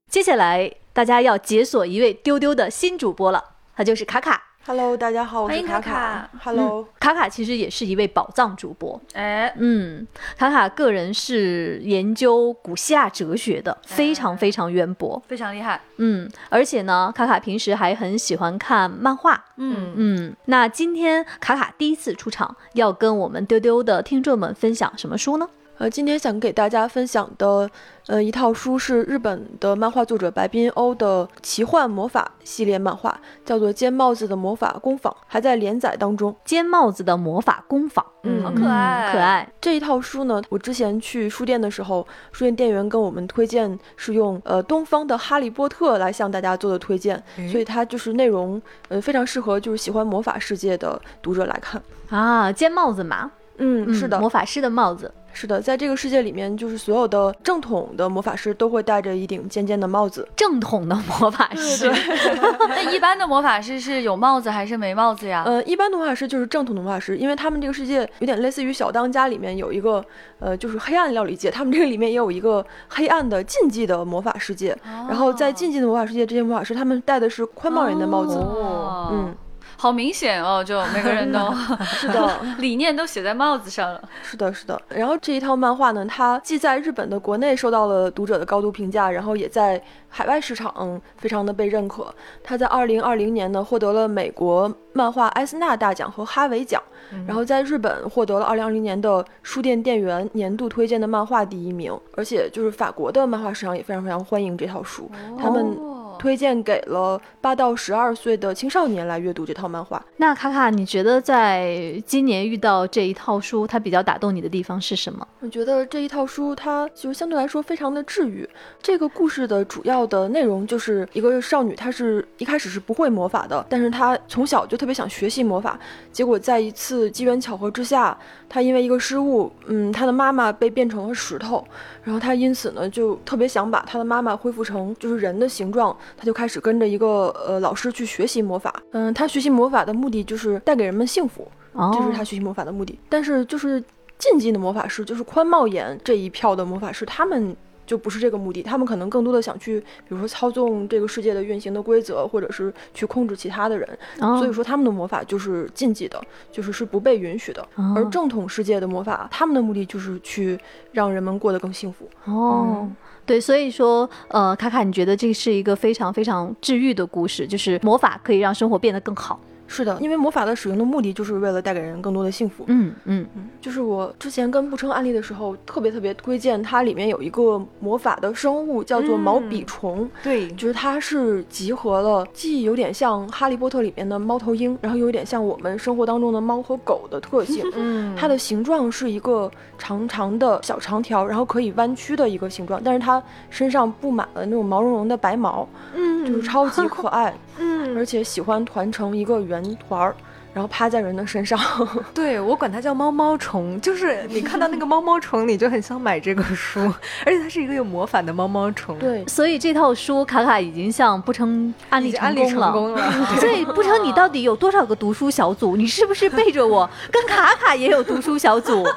[0.09, 3.43] 接下来大家要解锁一位丢丢的新主播了，
[3.75, 4.41] 他就是卡卡。
[4.65, 8.99] Hello，大家好，我是卡卡 Hello，、卡卡其实也是一位宝藏主播。
[9.13, 15.21] 哎，嗯，卡卡个人是研究古希腊哲学的，非常非常渊博。
[15.27, 15.79] 非常厉害。
[15.97, 19.45] 嗯，而且呢，卡卡平时还很喜欢看漫画。
[19.57, 25.47] 嗯，嗯，那今天卡卡第一次出场，要跟我们丢丢的听众们分享什么书呢？
[25.79, 27.69] 呃，今天想给大家分享的，
[28.07, 36.35] 呃，一套书是日本的漫画作者白滨欧的奇幻魔法系列漫画，叫做《尖帽子的魔法工坊》，还在连载当中。
[36.43, 39.49] 尖帽子的魔法工坊，嗯好可爱嗯可爱。
[39.61, 51.81] 这一套书呢，我之前去书店的时候，书店店员跟我们推荐是用呃东方的《哈利波特》来向大家做的推荐，所以它就是内容呃非常适合就是喜欢魔法世界的读者来看。
[52.09, 55.11] 啊，尖帽子嘛，嗯，是的，魔法师的帽子。
[55.31, 60.27] 是的，在这个世界里面，就是所有的正统的魔法师都会戴着一顶尖尖的帽子。
[60.35, 61.89] 正统的魔法师，
[62.67, 65.43] 那一般的魔法师是有帽子还是没帽子呀？
[65.45, 70.03] 呃，一般的魔法师就是正统的魔法师，因为他们这个世界有点类似于小当家里面有一个
[70.39, 74.75] 呃，就是黑暗料理界，他们这个里面也有一个黑暗的禁忌的魔法世界。
[74.83, 78.35] 然后在禁忌的魔法世界，这些魔法师他们戴的是宽帽檐的帽子。
[78.35, 79.35] 哦嗯，
[79.81, 81.39] 好明显哦，就每个人都
[81.85, 84.09] 是的， 理念都写在帽子上了。
[84.21, 84.79] 是的，是的。
[84.89, 92.13] 然后这一套漫画呢，它既在日本的国内受到了读者的高度评价，然后也在海外市场非常的被认可。
[92.43, 96.83] 它在二零二零年呢，获得了美国漫画埃斯纳大奖和哈维奖，
[97.25, 101.97] 然后在日本获得了二零二零年的书店店员年度推荐的漫画第一名。
[102.17, 105.09] 而且就是法国的漫画市场也非常非常欢迎这套书，
[105.39, 110.05] 他们哦推荐给了八到十二岁的青少年来阅读这套漫画。
[110.17, 115.25] 那卡卡，你觉得在今年遇到这一套书，它比较打动你的地方是什么？
[115.39, 118.47] 我觉得这一套书它就相对来说非常的治愈。
[118.81, 125.79] 这个故事的主要的内容就是一个少女，她是一开始是不会魔法的，但是她从小就特别想学习魔法，
[126.11, 128.17] 结果在一次机缘巧合之下，
[128.49, 131.65] 她因为一个失误，嗯，她的妈妈被变成了石头，
[132.09, 138.73] 然后他因此呢就特别想把他的妈妈恢复成就是人的形状，他就开始跟着一个呃老师去学习魔法。
[138.93, 142.97] 嗯，他学习魔法的目的就是带给人们幸福，哦这是他学习魔法的目的。
[143.09, 143.79] 但是就是
[144.17, 147.55] 禁忌的魔法师，就是宽帽檐这一票的魔法师，他们
[147.89, 153.97] 就不是这个目的，他们可能更多的想去，比如说操纵这个世界的运行的规则，或者是去控制其他的人。
[154.19, 156.21] 哦所以说他们的魔法就是禁忌的，
[156.51, 157.67] 就是是不被允许的。
[157.77, 160.55] 哦而正统世界的魔法，他们的目的就是去
[160.91, 162.07] 让人们过得更幸福。
[162.25, 162.87] 哦，
[163.25, 169.39] 对，所以说，呃，卡卡，你觉得这是一个非常非常治愈的故事，就是魔法可以让生活变得更好。
[169.69, 172.65] 是的，因为魔法的使用的目的就是为了带给人更多的幸福。
[172.67, 180.09] 嗯嗯嗯，就是我之前跟步称案例的时候，特别特别推荐它里面有一个魔法的生物，叫做毛笔虫。
[180.23, 187.63] 对，就是它是集合了既有点像《哈利波特》里面的猫头鹰，然后又有点像我们生活当中的猫和狗的特性。
[187.77, 200.17] 嗯，它的形状是一个长长的小长条，然后可以弯曲的一个形状，但是它身上布满了那种毛茸茸的白毛，嗯就是超级可爱， 嗯，而且喜欢团成一个圆团儿，
[200.53, 201.59] 然后趴在人的身上。
[202.13, 206.79] 对我管它叫猫猫虫，就是你看到那个猫猫虫，你就很想买这个书，
[207.25, 212.61] 而且它是一个有魔法的猫猫虫。，对，所以这套书卡卡已经向不成安利成安利功了。
[212.61, 213.11] 成功了。
[213.39, 215.75] 所以不成你到底有多少个读书小组？
[215.75, 218.87] 你是不是背着我跟卡卡也有读书小组？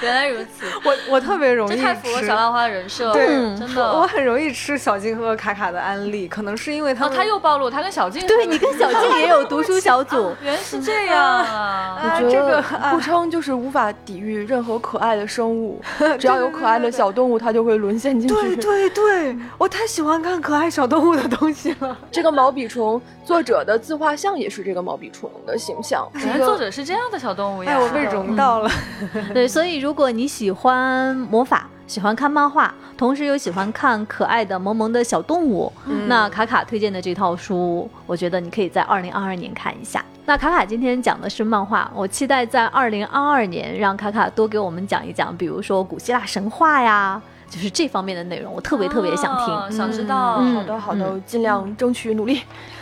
[0.00, 3.26] 原来如此，我我特别容易这太符合吃小浪花的人设了，对
[3.58, 4.08] 真的我。
[4.12, 10.34] 很容易吃小静和卡卡的安利，可能是因为他哦，他又暴露，他跟小静对你跟小静也有读书小组。
[10.42, 11.98] 原来是这样啊！
[12.00, 15.80] 啊我觉得这个啊不称就是无法抵御任何可爱的生物，
[16.18, 18.34] 只要有可爱的小动物，它就会沦陷进去。
[18.34, 21.96] 对对对，我太喜欢看可爱小动物的东西了。
[22.10, 26.08] 这个毛笔虫作者的自画像也是这个毛笔虫的形象。
[26.14, 27.72] 原来作者是这样的小动物呀！
[27.72, 28.70] 哎，我被融到了。
[29.34, 35.70] 对，所以如果你喜欢魔法，喜欢看漫画，同时又喜欢看可爱的萌萌的小动物，
[36.06, 40.04] 那卡卡推荐的这套书，我觉得你可以在二零二二年看一下。
[40.24, 47.20] 那卡卡今天讲的是漫画，我期待在二零二二年让卡卡多给我们讲一讲，比如说古希腊神话呀，
[47.50, 49.46] 就是这方面的内容，我特别特别想听。
[49.48, 50.36] 哦想知道。
[50.38, 52.40] 嗯好的，好的，尽量争取努力。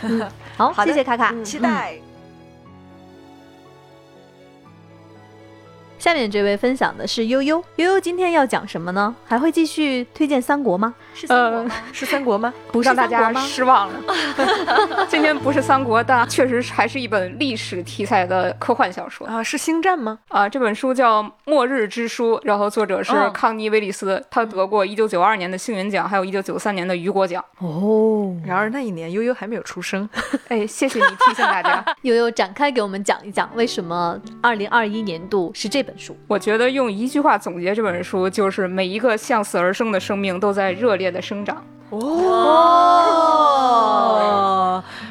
[0.55, 1.33] 好，好谢谢卡卡。
[1.43, 1.95] 期待。
[5.97, 9.15] 下面这位分享的是悠悠，悠悠今天要讲什么呢？
[9.25, 10.93] 还会继续推荐三国吗？
[11.13, 11.73] 是三国吗？
[11.91, 12.53] 是三国吗？
[12.71, 13.47] 不是让大家三国吗？
[13.47, 13.93] 失望了。
[15.09, 20.19] 今天不是三国，但确实还是一本历史题材的科幻小说啊，是星战吗？
[20.29, 20.47] 啊。
[20.47, 27.43] 这本书叫《末日之书》，然后作者是哦康妮·威利斯，他得过1992年的星云奖，还有一九九三年的雨果奖。
[27.59, 30.09] 哦，然而那一年悠悠还没有出生。
[30.49, 31.83] 哎，谢谢你提醒大家。
[32.03, 36.17] 悠悠展开给我们讲一讲，为什么二零二一年度是这本书？
[36.27, 41.63] 我觉得用一句话总结这本书，就是每一个向死而生的生命都在热烈的生长。
[41.89, 42.01] 哦，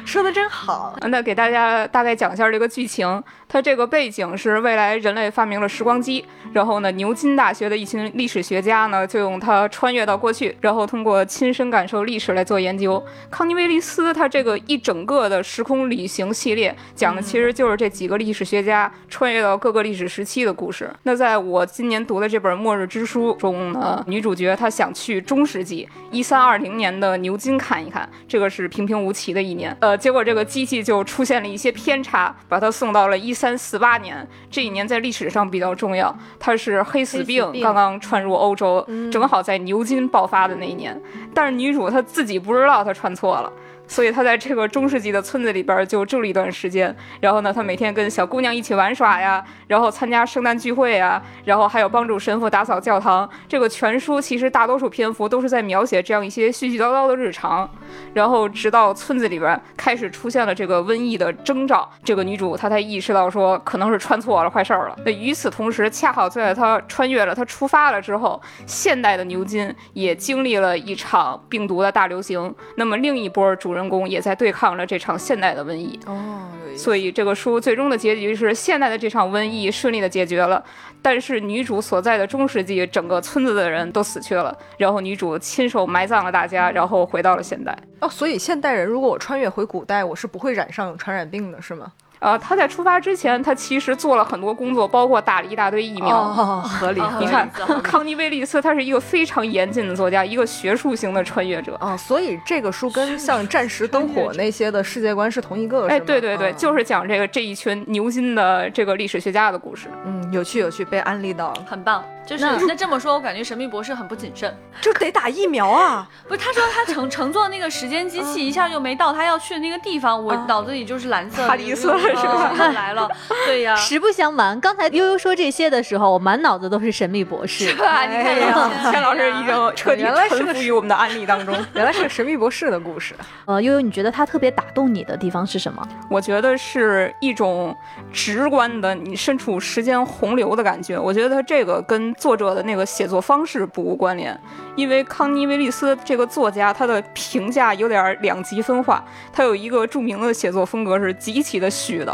[0.05, 0.95] 说的真好。
[1.01, 3.23] 啊那给大家大概讲一下这个剧情。
[3.51, 6.23] 它这个背景是未来人类发明了时光机，
[6.53, 13.03] 然后呢，牛津大学的一群历史学家呢就用它穿越到过去，然后通过亲身感受历史来做研究。
[13.29, 20.89] 康尼威利斯他这个一整个的时空旅行系列讲的其实就是这几个历史学家穿越到各个历史时期的故事。
[21.03, 29.75] 那在我今年读的这本《末日之书》中呢，女主角她想去中世纪一三二零年的牛津看一看，这个是平平无奇的一年。
[29.81, 34.27] 呃，结果这个机器就出现了一些偏差，把它送到了一三四八年。
[34.51, 40.95] 这一年在历史上比较重要，它是黑死病黑死病刚刚传入欧洲，正好在牛津爆发的那一年。
[41.33, 43.51] 但是女主她自己不知道她穿错了。
[43.91, 53.29] 所以他在这个中世纪的村子里边就住了一段时间，然后呢，他每天跟小姑娘一起玩耍呀，然后参加圣诞聚会呀，然后还有帮助神父打扫教堂。
[53.49, 57.69] 这个全书其实大多数篇幅都是在描写这样一些絮絮叨叨的日常，
[58.13, 64.95] 然后直到村子里边开始出现了这个瘟疫的征兆，这个女主她才意识到说可能是穿错了坏事儿了。
[65.05, 75.99] 那与此同时，恰好在她穿越了，她出发了之后，现代的牛津也经历了一场病毒的大流行，那么另一波主人公也在对抗着这场现代的瘟疫。
[76.05, 80.63] 哦，所以这个书最终的结局是现代的这场瘟疫顺利的解决了，
[81.01, 87.77] 但是女主所在的中世纪，整个村子的人都死去了，然后女主亲手埋葬了大家，然后回到了现代。
[87.99, 91.91] 哦，所以现代人如果我穿越回古代，我是不会染上传染病的，是吗？
[92.21, 96.15] 呃，他在出发之前，他其实做了很多工作，包括打了一大堆疫苗。
[96.15, 97.01] 哦，合理。
[97.19, 97.49] 你看，
[97.81, 101.75] 康妮·威利斯他是一个非常严谨的作家，一个学术型的穿越者。
[101.81, 109.89] 哦，所以这个书跟像《战时灯火》那些的世界观是同一个，哎，对对对，嗯就是讲这个这一群牛津的这个历史学家的故事。
[110.05, 112.03] 嗯，有趣有趣，被安利到了，很棒。
[112.25, 114.55] 就是那这么说，我感觉神秘博士很不谨慎。
[114.81, 116.07] 就得打疫苗啊！
[116.27, 122.67] 不是，他说他乘乘坐那个时间机器一下就没到他要去的那个地方，我脑子里就是蓝色的哈迪色是吧吧？
[122.73, 123.09] 来了，
[123.45, 127.65] 对呀，实不相瞒，刚才悠悠说这些的时候，我满脑子都是神秘博士。
[127.65, 128.05] 是吧？
[128.05, 131.55] 你看，哎呀钱老师已经彻底臣服于我们的案例当中。
[131.73, 133.13] 原来是个神秘博士的故事。
[133.45, 135.85] 呃，悠悠，你觉得他特别打动你的地方是什么？
[136.09, 137.75] 我觉得是一种
[138.13, 140.97] 直观的，你身处时间洪流的感觉。
[140.97, 144.39] 我觉得他这个跟作者的那个写作方式不无关联，
[144.75, 149.03] 因为康妮·威利斯这个作家，他的评价有点两极分化。
[149.33, 152.05] 他有一个著名的写作风格是极其的絮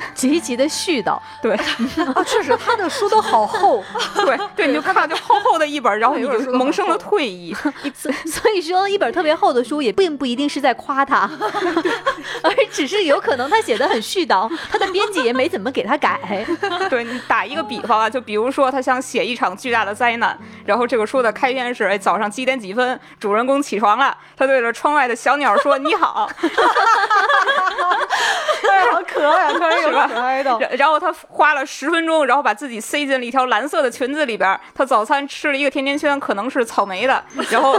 [0.00, 3.84] 叨，极其的絮叨， 对啊，确实，他的书都好厚。
[4.24, 7.54] 对对，你就看到就厚厚的一本，然后你就萌生了退意。
[7.94, 11.30] 所所以说，一本特别厚的书也并不一定是在夸他，
[12.42, 16.18] 而只是有可能他写的很絮叨，他的编辑也没怎么给他改。
[16.88, 26.30] 对你打一个比方啊，就比如说他想写一场巨大的灾难，然后这个书的开篇是哎早上几点几分，主人公起床了，他对着窗外的小鸟说你好，
[28.70, 30.58] 哎，好可爱，突然有是吧可爱到。
[30.58, 34.58] 然然后他花了十分钟，然后把自己塞进了一条蓝色的裙子里边。
[34.74, 37.78] 他早餐吃了一个甜甜圈，可能是草莓的， 然后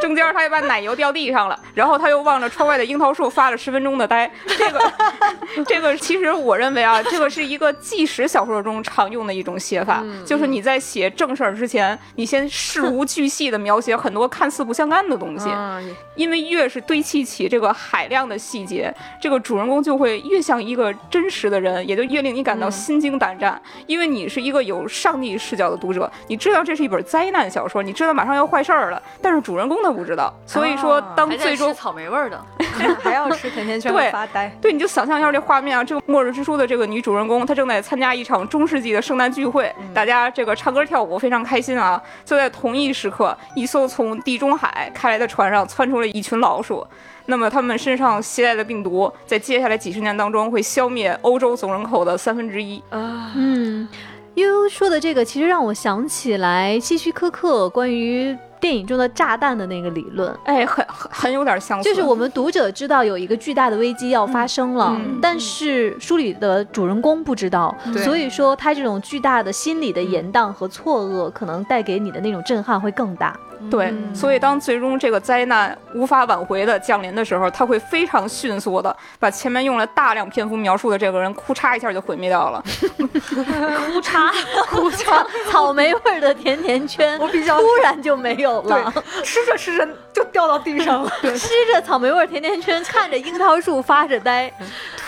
[0.00, 4.30] 中间他又把奶油掉地上了，然后他又望着窗外的樱桃树发了十分钟的呆。
[4.46, 4.92] 这个
[5.66, 15.48] 这个其实我认为啊，这个是一个纪实小说中常用的一种写法，就是你在写正事儿之前，你先事无巨细的描写很多看似不相干的东西。
[15.50, 23.60] 嗯，因为越是堆砌起这个海量的细节，这个主人公就会越像一个真实的人，也就越令你感到心惊胆战。
[23.86, 30.32] 因为你是一个有上帝视角的读者，你知道这是一本灾难小说，你知道马上要坏事儿了，但是主人公他不知道。
[30.46, 32.40] 所以说，当最终吃草莓味儿的，
[33.02, 34.48] 还要吃甜甜圈对发呆。
[34.60, 42.00] 对，你就想象一下这画面啊，这个《末日之书》的这个女主人公，她正在参加一场中世纪的圣诞聚会，大家这个唱歌跳舞非常开心啊。
[42.24, 46.86] 就在同一时刻，一艘从地中海开来的船上窜出了一群老鼠，
[47.26, 52.82] 那么他们身上携带的病毒，在接下来几十年当中会消灭欧洲总人口的三分之一。
[52.90, 53.88] 啊，嗯，
[54.34, 60.34] 悠悠说的这个，其实让我想起来希区柯克关于电影中的炸弹的那个理论。
[60.44, 61.86] 哎，很很很有点相似。
[61.86, 73.38] 就是我们读者知道有一个巨大的危机要发生了，嗯但是书里的主人公不知道，对所以说他这种巨大的心理的延宕和错愕，可能带给你的那种震撼会更大。
[73.70, 82.62] 对，嗯所以当最终这个灾难无法挽回的降临的时候，他会非常迅速的把前面用了大量篇幅描述的这个人，哭嚓一下就毁灭掉了。
[82.98, 84.30] 哭 嚓
[84.68, 88.92] 哭嚓， 草莓味儿的甜甜圈，我比较突然就没有了。
[89.24, 91.10] 吃着吃着就掉到地上了。
[91.36, 94.48] 吃着草莓味甜甜圈， 看着樱桃树发着呆，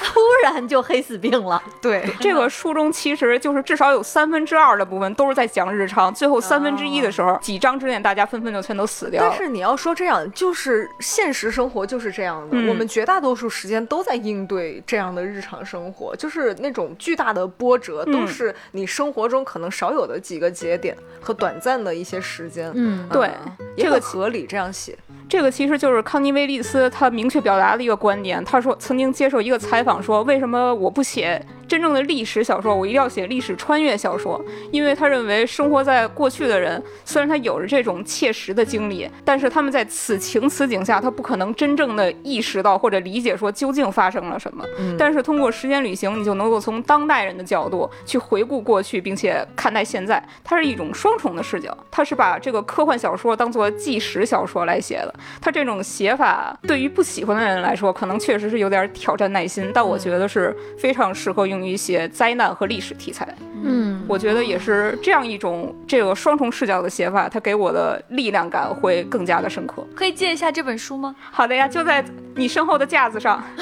[0.02, 1.62] 突然就黑死病了。
[1.80, 9.28] 对，这个书中其实就是至少有三分之二的部分都是在讲日常，最后三分之一的时候，几章之内大家纷纷就全都死掉了。
[9.30, 22.72] 但是你要说这样，就是现实生活就是这样的，嗯我们绝大多数时间都在应对这样的日常生活，就是那种巨大的波折，嗯都是你生活中可能少有的几个节点和短暂的一些时间。
[22.74, 23.30] 嗯，对
[23.76, 24.95] 也这个很合理这样写。
[25.28, 28.44] 这个其实就是康尼威利斯他明确表达的一个观点。
[28.44, 34.40] 他说曾经接受一个采访说，为什么我不写真正的历史小说，我一定要写历史穿越小说？
[34.70, 44.64] 因为他认为生活在过去的人，虽然他有着这种切实的经历，但是他们在此情此景下，他不可能真正的意识到或者理解说究竟发生了什么。
[44.78, 50.24] 嗯但是通过时间旅行，你就能够从当代人的角度去回顾过去，并且看待现在。
[50.44, 55.14] 它是一种双重的视角，它是把这个科幻小说当做纪实小说来写的。
[55.40, 63.26] 他这种写法对于不喜欢的人来说，可能确实是有点挑战耐心，但我觉得是非常适合用于写灾难和历史题材。
[63.64, 69.84] 嗯，我觉得也是这样一种这个双重视角的写法，它给我的力量感会更加的深刻。
[69.94, 71.16] 可以借一下这本书吗？
[71.32, 72.04] 好的呀，就在
[72.36, 73.42] 你身后的架子上。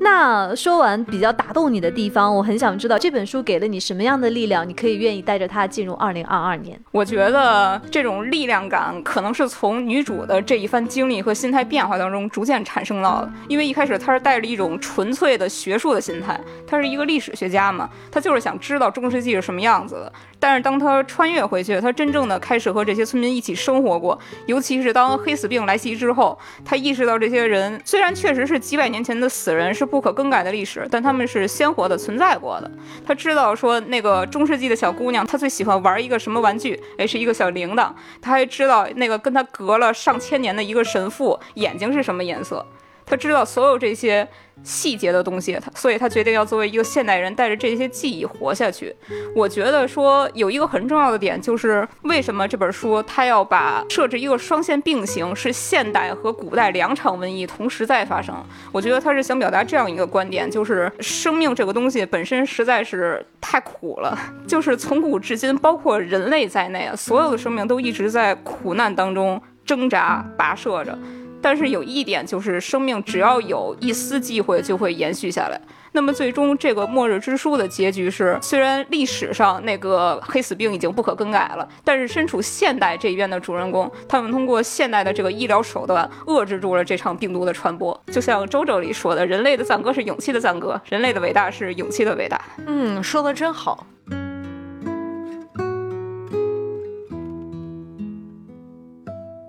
[0.00, 6.76] 那说完比较打动你的地方，我很想知道这本书给了你什么样的力量，你可以愿意带着它进入二零二二年。
[6.90, 13.32] 我觉得这种力量感可能是从女主的这一番经历和心态变化当中逐渐产生到的。
[13.48, 20.12] 因为一开始她是带着一种纯粹的学术的心态，她是一个历史学家嘛，她就是想知道中世纪是什么样子的。
[20.42, 32.68] 但是当他穿越回去，他真正的开始和这些村民一起生活过，尤其是当黑死病来袭之后，他意识到这些人虽然确实是几百年前的死人，是不可更改的历史，但他们是鲜活的存在过的。
[33.06, 36.82] 他知道说那个中世纪的小姑娘，她最喜欢玩一个什么玩具？
[36.98, 37.92] 哎，是一个小铃铛。
[38.20, 42.66] 他还知道那个跟他隔了上千年的一个神父眼睛是什么颜色。
[43.04, 44.26] 他知道所有这些
[44.62, 48.94] 细节的东西，他所以他决定要作为一个现代人，带着这些记忆活下去。
[49.34, 58.34] 我觉得说有一个很重要的点，就是为什么这本书他要把设置一个双线并行，是现代和古代两场瘟疫同时在发生。
[58.70, 70.96] 我觉得他是想表达这样一个观点，就是生命这个东西本身实在是太苦了， 就是从古至今，包括人类在内啊，所有的生命都一直在苦难当中挣扎跋涉着。
[71.42, 75.60] 但是有一点就是，生命只要有一丝机会，就会延续下来。
[75.94, 88.00] 那么最终，这个末日之书的结局是，虽然历史上那个黑死病已经不可更改了，但是身处现代这一边的主人公，他们通过现代的这个医疗手段，遏制住了这场病毒的传播。
[88.06, 92.40] 就像周周里说的，人类的赞歌是勇气的赞歌，人类的伟大是勇气的伟大。
[92.66, 93.86] 嗯，说的真好。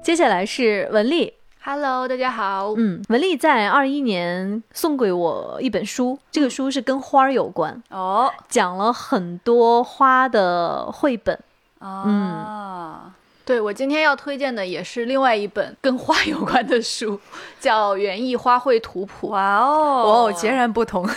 [0.03, 1.31] 接下来是文丽，
[1.65, 2.73] Hello，大家好。
[2.75, 11.39] 嗯，文丽在二一年送给我一本书，这个书是跟花儿有关，哦，讲了很多花的绘本。
[11.79, 13.13] 啊，
[13.45, 17.17] 对我今天要推荐的也是另外一本跟花有关的书，
[17.61, 19.29] 叫《园艺花卉图谱》。
[19.31, 21.07] 哇哦，哦，截然不同。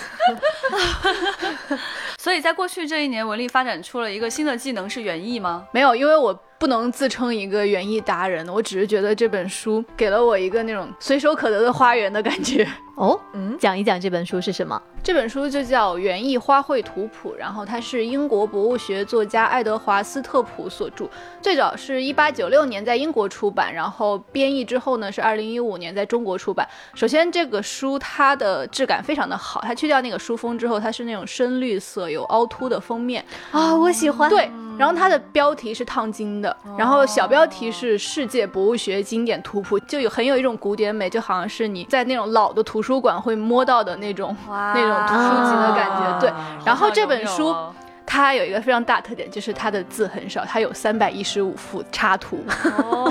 [2.18, 5.66] 所以在过去这一年，文丽发展出了一个新的技能，是园艺吗？
[5.72, 12.66] 没有，因为我不能自称一个园艺达人，我只是觉得这本书给了我一个那种随手可得的花园的感觉。
[12.96, 14.80] 哦，嗯，讲一讲这本书是什么？
[15.02, 21.06] 这本书就叫《园艺花卉图谱》，然后它是英国博物学作家爱德华·斯特普所著，
[21.42, 26.66] 最早是一八九六年在英国出版，然后编译之后呢是二零一五年在中国出版。
[26.94, 33.22] 首先，这个书它的质感非常的好，它去掉那个书封之后，它是那种深绿色有凹凸的封面，
[33.52, 34.28] 啊、我喜欢。
[34.30, 46.20] 对，然后它的标题是烫金的，然后小标题是世界博物学经典图谱，就有很有一种古典美，就好像是你在那种老的图书馆会摸到的那种那种图书籍的感觉。
[46.20, 46.32] 对，
[46.64, 47.52] 然后这本书
[48.06, 52.44] 它有一个非常大特点，就是它的字很少，它有三百一十五幅插图。
[52.78, 53.10] 哦，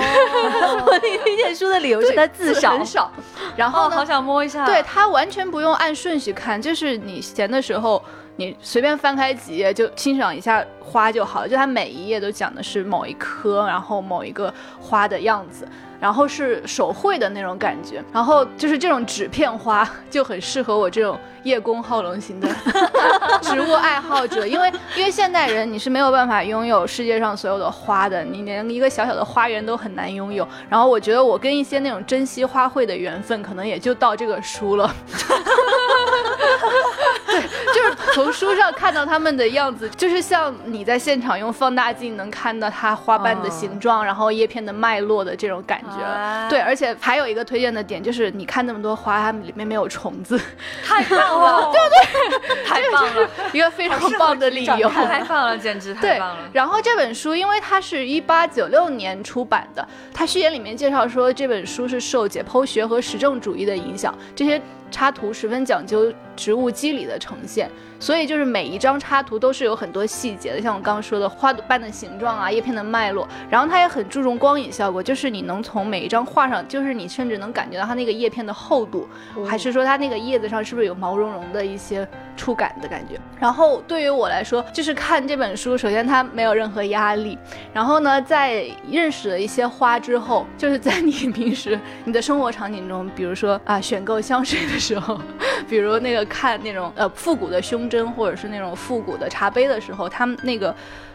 [0.86, 3.12] 我理解书的理由是它字少很少，
[3.54, 4.64] 然后哦，呢好想摸一下。
[4.64, 8.02] 对，它完全不用按顺序看，就是你闲的时候，
[8.36, 11.48] 你随便翻开几页就欣赏一下花就好了。
[11.48, 15.68] 就它每一页都讲的是某一棵，然后某一个花的样子，
[16.00, 22.48] 然后是手绘的那种感觉，然后就是这种纸片花就很适合我这种叶公好龙型的
[23.42, 30.46] 植物爱好者，因为因为现代人你是没有办法拥有世界上所有的花的，你连一个小小的花园都很难拥有。
[30.68, 34.92] 然后我觉得我跟一些那种珍惜花卉的缘分，可能也就到这个书了。
[37.40, 37.42] 对，
[37.74, 46.02] 就是从书上看到他们的样子，就是像你在现场用放大镜能看到它花瓣的形状，然后叶片的脉络的这种感觉。
[46.02, 50.40] 啊对，而且还有一个推荐的点就是，你看那么多花，它们里面没有虫子，
[50.84, 54.88] 太棒了，对不对，太棒了，一个非常棒的理由。
[54.88, 56.48] 太棒了，简直太棒了，。
[56.52, 64.60] 然后这本书因为它是一八九六年出版的，它序言里面介绍说这本书是受解剖学和实证主义的影响，这些
[64.90, 79.08] 插图十分讲究植物肌理的呈现，所以就是每一张插图都是有很多细节的，像我刚刚说的花瓣的形状啊、叶片的脉络，然后它也很注重光影效果，就是你能从每一张画上，就是你甚至能感觉到它那个叶片的厚度，
[79.46, 83.18] 还是说它那个叶子上是不是有毛茸茸的一些触感的感觉。
[83.38, 87.38] 然后对于我来说，就是看这本书，首先它没有任何压力，
[87.72, 95.20] 然后呢，在认识了一些花之后，就是在你平时你的生活场景中，比如说啊选购香水的时候，
[95.68, 100.74] 比如那个看那种呃复古的胸针或者是那种复古的茶杯的时候，他们那个。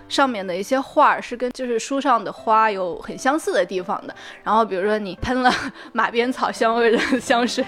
[0.10, 4.14] 上面的一些画是跟就是书上的花有很相似的地方的，
[4.44, 5.50] 然后比如说你喷了
[5.94, 7.64] 马鞭草香味的香水，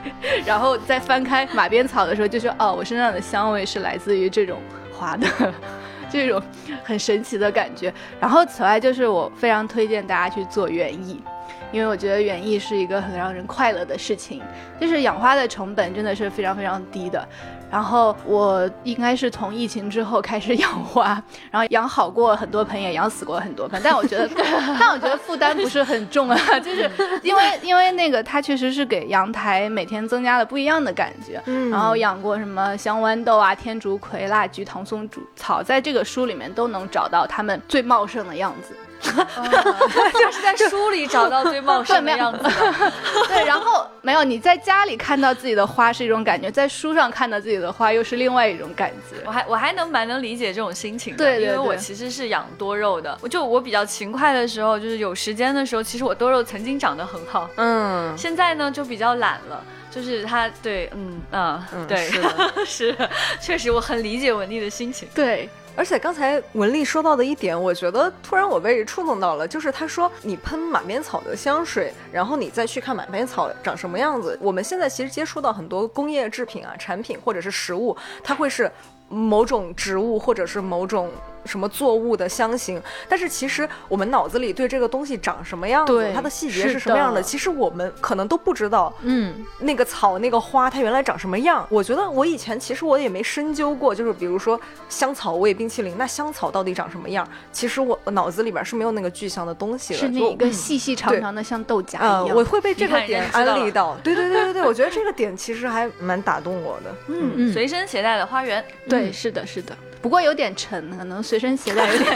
[0.45, 4.59] 然后再翻开马鞭草的时候，就说哦，我身上的香味是来自于这种
[4.91, 5.25] 花的，
[6.11, 6.43] 这种
[6.83, 7.93] 很神奇的感觉。
[8.19, 11.23] 然后此外就是我非常推荐大家去做园艺。
[11.71, 14.43] 因为我觉得园艺是一个很让人快乐的事情，
[14.79, 17.27] 就是养花的成本真的是非常非常低的。
[17.73, 21.19] 然后我应该是从疫情之后开始养花，
[21.49, 23.81] 然后养好过很多盆，也养死过很多盆。
[23.83, 24.29] 但我觉得，
[24.79, 26.87] 但我觉得负担不是很重啊， 就是
[27.23, 31.41] 因为因为那个它确实是给阳台每天增加了不一样的感觉。
[31.47, 38.75] 嗯然后养过什么香豌豆啊、天竺葵、蜡菊、唐松竹草，在这个书里面都能找到它们最茂盛的样子。
[40.13, 42.39] 就是在书里找到最茂盛的样子。
[43.27, 49.17] 对，然后没有你在家里看到自己的花是一种感觉，在书上看到自己的花又是另外一种感觉。
[49.25, 59.63] 我还我还能蛮能理解这种心情的，对对因为我其实是养多肉的，我就我比较勤快的时候，就是有时间的时候，其实我多肉曾经长得很好，嗯，现在呢就比较懒了。
[59.93, 62.97] 就是它，对，嗯啊，嗯对， 是的是，
[63.39, 65.07] 确实我很理解文丽的心情。
[65.13, 74.37] 对，而且刚才文丽说到的一点，我觉得突然我被触动到了，就是她说你喷马鞭草的香水，然后你再去看马鞭草长什么样子。
[74.39, 78.71] 我们现在其实接触到很多工业制品啊、产品或者是食物，它会是
[79.09, 81.09] 某种植物或者是某种
[81.45, 88.93] 什么作物的香型，但是其实我们脑子里对这个东西长什么样子对，它的细节是是什么样的，的其实我们可能都不知道。
[89.01, 91.65] 嗯，那个草、那个花，它原来长什么样？
[91.69, 97.27] 我觉得我以前其实我也没深究过，就是比如说香草味冰淇淋，那香草到底长什么样？
[97.51, 102.37] 其实我脑子里边是没有那个具象的东西的，是那就一个细细长长的像豆荚啊、一样。
[102.37, 103.95] 我会被这个点安利到。
[104.03, 106.95] 对对对对对，我觉得这个点其实还蛮打动我的。
[107.07, 109.75] 嗯嗯随身携带的花园，对，是的，是的。
[110.03, 112.13] 不过有点沉，可能随身携带有点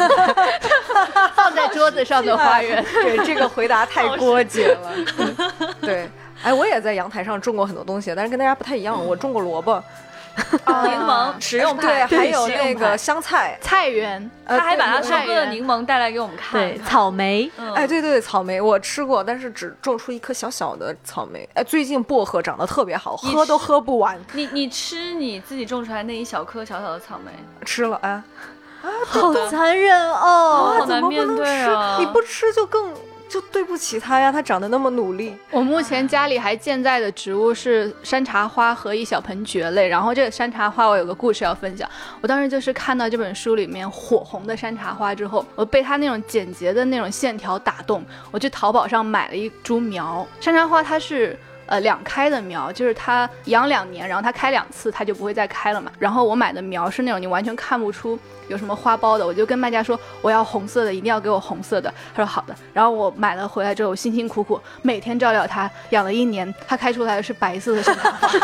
[1.33, 2.83] 放在桌子上的花园。
[2.91, 4.91] 对这个回答太过节了。
[5.17, 5.35] 嗯
[5.79, 6.09] 对，
[6.43, 9.81] 哎，我也在阳台上种过很多东西，但是跟大家不太一样，我种过萝卜，
[10.37, 16.59] 柠檬食用对，派，还有那个香菜，菜园，呃他还把他收割的柠檬带来给我们看。
[16.59, 21.47] 对，草莓，嗯哎，对对对，草莓我吃过，但是只种出一颗小小的草莓。
[21.53, 27.31] 哎，最近薄荷长得特别好，喝都喝不完，你你吃你自己种出来那一小颗小小的草莓，
[27.65, 28.23] 吃了啊。
[28.83, 30.77] 啊，好残忍哦！
[30.79, 31.97] 好难面对啊！
[31.99, 32.93] 你不吃就更
[33.29, 35.35] 就对不起他呀，他长得那么努力。
[35.51, 39.87] 我目前家里还健在的植物是山茶花和一小盆蕨类。
[39.87, 41.89] 然后这个山茶花，我有个故事要分享。
[42.21, 50.25] 我当时就是看到这本书里面火红的山茶花之后，我被它那种简洁的那种线条打动，我去淘宝上买了一株苗。
[50.39, 51.37] 山茶花它是。
[51.67, 55.91] 呃，两开的苗就是它养两年，然后它开两次，它就不会再开了嘛。
[55.99, 61.93] 然后我买的苗是那种你完全看不出有什么花苞的，我就跟卖家说我要红色的，一定要给我红色的。
[62.15, 62.55] 他说好的。
[62.73, 68.29] 然后我买了回来之后，辛辛苦苦每天照料它，养了一年，它开出来的是白色的山茶花。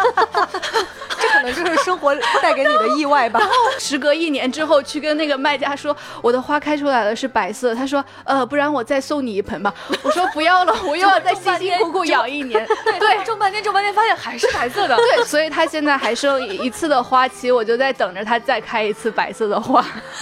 [1.23, 3.39] 这可能就是生活带给你的意外吧。
[3.79, 9.73] 时隔一年之后，去跟那个卖家说我的花开出来了是白色，他说呃，不然我再送你一盆吧。
[10.03, 12.67] 我说不要了，我又要再辛辛苦苦养一年。
[12.99, 14.95] 对，种半天种半天发现还是白色的。
[14.95, 19.79] 对，所以它现在还剩一次的花期，我就在等着它再开一次白色的花。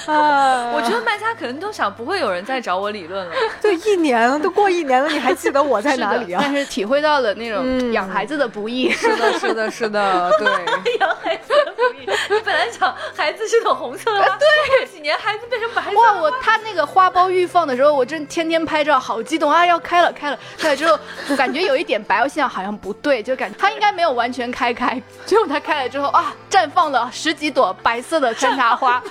[0.08, 3.34] 啊，我觉得卖家可能都想不会有人再找我理论了。
[3.62, 6.42] 对，一年都过一年了，你还记得我在哪里啊？
[6.44, 8.90] 但是体会到了那种养孩子的不易。
[8.92, 10.52] 是的，是的，是的，对。
[11.00, 15.98] 养孩子的不易，你本来想孩子是朵红色的， 对，几年孩子变成白色。
[16.00, 19.66] 哇，我他那个花苞欲放的时候，我真天天拍照，好激动啊！
[19.66, 20.98] 要开了，开了，开了之后，
[21.36, 25.00] 感觉有一点白，我心想好像不对，就感觉它应该没有完全开开。
[25.26, 29.02] 结果它开了之后啊，绽放了十几朵白色的山茶花。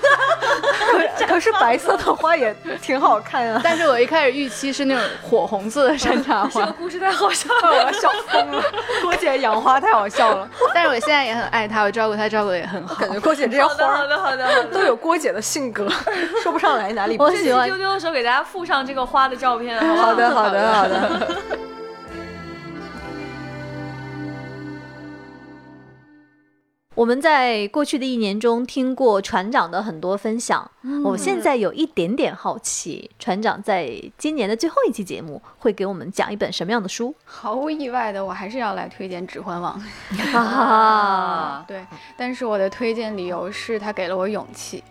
[1.16, 3.60] 可可是白色的花也挺好看啊。
[3.64, 6.60] 但是我一开始预期是那种火红色的山茶花。
[6.60, 8.62] 这个故事太好笑了，我要笑疯了。
[9.02, 10.48] 郭姐养花太好笑了。
[10.74, 12.96] 但是我现在也很爱它，我照顾它照顾的也很好。
[12.96, 15.88] 感觉郭姐这些花，好的好的好的，都有郭姐的性格，
[16.42, 17.16] 说不上来哪里。
[17.18, 19.78] 我喜欢丢丢的时候给大家附上这个花的照片。
[19.96, 21.28] 好的好的好的。
[27.00, 30.70] 我们在过去的一年中听过船长的很多分享，
[31.02, 37.14] 我现在有一点点好奇，船长在今年的最后一期节目会给我们讲一本什么样的书？
[37.24, 39.82] 毫无意外的，我还是要来推荐《指环王》
[40.36, 41.86] 啊， 对，
[42.18, 44.84] 但是我的推荐理由是他给了我勇气，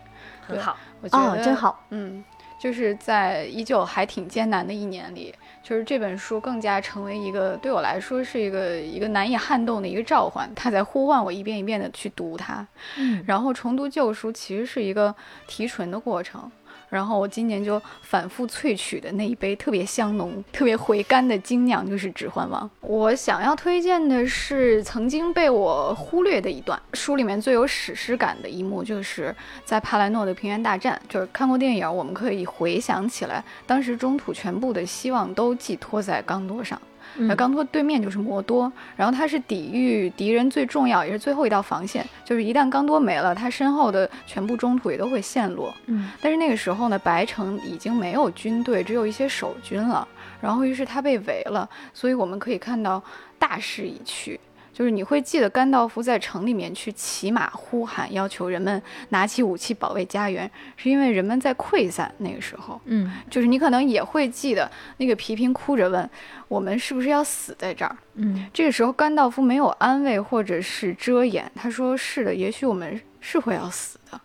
[0.47, 2.25] 很好，我觉得真好，嗯，
[2.59, 5.31] 就是在依旧还挺艰难的一年里。
[5.61, 12.65] 就是这本书更加成为一个对我来说是一个一个难以撼动的一个召唤，它在呼唤我一遍一遍的去读它。
[12.97, 15.13] 嗯，然后重读旧书其实是一个
[15.47, 16.51] 提纯的过程。
[16.89, 22.63] 然后我今年就反复萃取的那一杯特别香浓、特别回甘的精酿，就是《指环王》。
[22.81, 30.99] 我想要推荐的是曾经被我忽略的一段书里面最有史诗感的一幕，就是在帕莱诺的平原大战。
[31.07, 36.79] 就是看过电影，我们可以回想起来，当时中土全部的希望都寄托在刚多上。
[37.27, 45.73] 那刚多对面就是摩多，然后他是抵御敌人最重要也是最后一道防线，就是一旦刚多没了，他身后的全部中土也都会陷落。
[45.87, 50.07] 嗯，但是那个时候呢，白城已经没有军队，只有一些守军了，
[50.39, 53.03] 然后于是他被围了，所以我们可以看到
[53.37, 54.39] 大势已去。
[54.79, 62.09] 就是你会记得甘道夫在城里面去骑马呼喊，要求人们拿起武器保卫家园，是因为人们在溃散。
[62.19, 66.09] 那个时候，嗯，就是你可能也会记得那个皮平哭着问
[66.47, 67.93] 我们是不是要死在这儿。
[68.13, 74.21] 嗯，这个时候甘道夫没有安慰或者是遮掩，他说是的，也许我们是会要死的。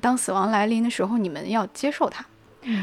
[0.00, 2.24] 当死亡来临的时候，你们要接受它。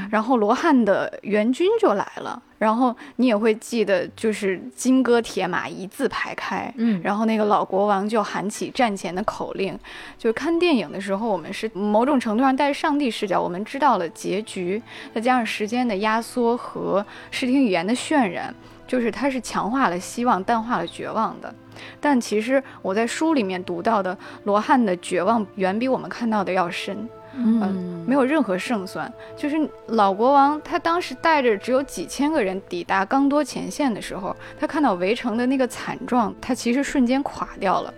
[0.10, 9.78] 然后罗汉的援军就来了，然后你也会记得，就是金戈铁马一字排开，嗯，然后那个老国王就喊起战前的口令。
[10.18, 14.82] 就是看电影的时候，我们是某种程度上带着上帝视角，我们知道了结局，
[15.14, 18.54] 再加上时间的压缩和视听语言的渲染，
[18.88, 21.54] 就是它是强化了希望，淡化了绝望的。
[22.00, 27.10] 但其实我在书里面读到的罗汉的绝望，远比我们看到的要深。
[27.36, 29.12] 嗯，没有任何胜算。
[29.36, 37.94] 就是老国王，他当时带着只有几千个人抵达刚多前线的时候，他看到围城的那个惨状，他其实瞬间垮掉了。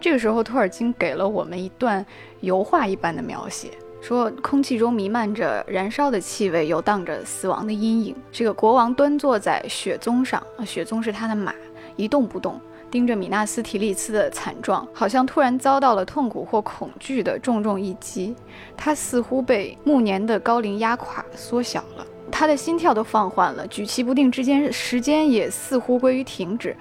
[0.00, 2.04] 这个时候，托尔金给了我们一段
[2.40, 3.70] 油画一般的描写，
[4.02, 8.14] 说空气中弥漫着燃烧的气味，游荡着死亡的阴影。
[8.30, 11.54] 这个国王端坐在雪鬃上，雪鬃是他的马，
[11.96, 12.60] 一动不动。
[12.94, 18.36] 盯着米纳斯提利斯的惨状，好像突然遭到了痛苦或恐惧的重重一击。
[18.76, 22.06] 他似乎被暮年的高龄压垮，缩小了。
[22.30, 26.76] 他的心跳都放缓了，举棋不定之间，时间也似乎归于停止。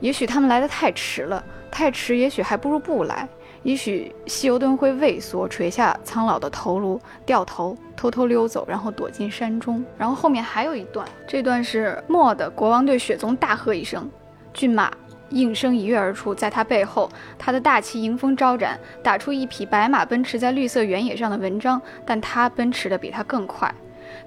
[0.00, 3.28] 也许他们来得太迟了，太迟，也许还不如不来。
[3.62, 9.84] 也许希尤顿会畏缩，垂下苍老的头颅，掉头，偷偷溜走，然后躲进山中。
[9.98, 14.10] 然后后面还有一段，这段是末的国王对雪宗大喝一声
[14.54, 14.90] ：“骏马！”
[15.30, 21.80] 应声一跃而出，在他背后，他的大旗迎风招展，打出一匹白马奔驰在绿色原野上的文章。
[22.06, 23.72] 但他奔驰的比他更快。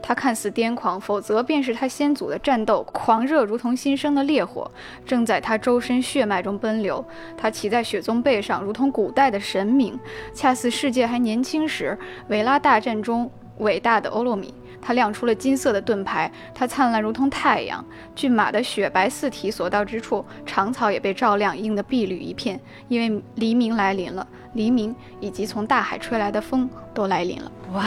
[0.01, 4.69] 他看似癫狂，否则便是他先祖的战斗狂热，如同新生的烈火，
[5.05, 7.03] 正在他周身血脉中奔流。
[7.37, 9.99] 他骑在雪宗背上，如同古代的神明，
[10.33, 11.97] 恰似世界还年轻时
[12.29, 14.53] 维拉大战中伟大的欧洛米。
[14.81, 17.85] 他亮出了金色的盾牌，它灿烂如同太阳。
[18.15, 22.59] 骏马的雪白四蹄所到之处，长草也被照亮，映得碧绿一片。
[22.87, 27.51] 因为黎明来临了，黎明以及从大海吹来的风都来临了。
[27.73, 27.83] 哇，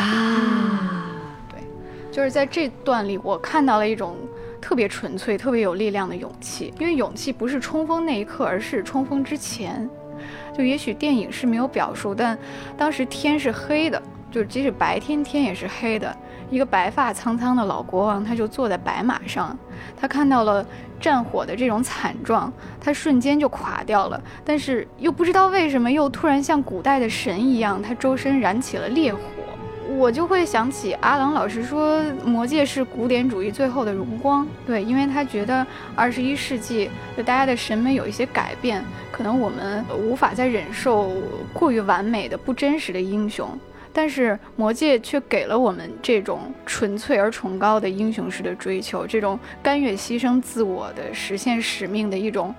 [1.51, 1.59] 对，
[2.13, 4.17] 就是在这段里，我看到了一种
[4.61, 6.73] 特别纯粹、特别有力量的勇气。
[6.79, 9.89] 因为勇气不是冲锋那一刻，而是冲锋之前。
[10.57, 12.39] 就也许电影是没有表述，但
[12.79, 16.17] 当时天是黑的，就是即使白天天也是黑的。
[16.51, 19.57] 一个白发苍苍的老国王，他就坐在白马上，
[19.97, 20.65] 他看到了
[21.01, 24.21] 战火的这种惨状，他瞬间就垮掉了。
[24.45, 29.21] 但是又不知道为什么，又突然像古代的神一样，他周身燃起了烈火。
[29.97, 34.47] 我就会想起阿郎老师说，《魔戒》是古典主义最后的荣光。
[34.67, 35.65] 对，因为他觉得
[35.95, 38.83] 二十一世纪就大家的审美有一些改变，
[39.13, 41.13] 可能我们无法再忍受
[41.53, 43.49] 过于完美的、不真实的英雄。
[43.97, 52.53] 但是魔戒却给了我们这种纯粹而崇高的英雄式的追求，这种甘愿牺牲自我的实现使命的一种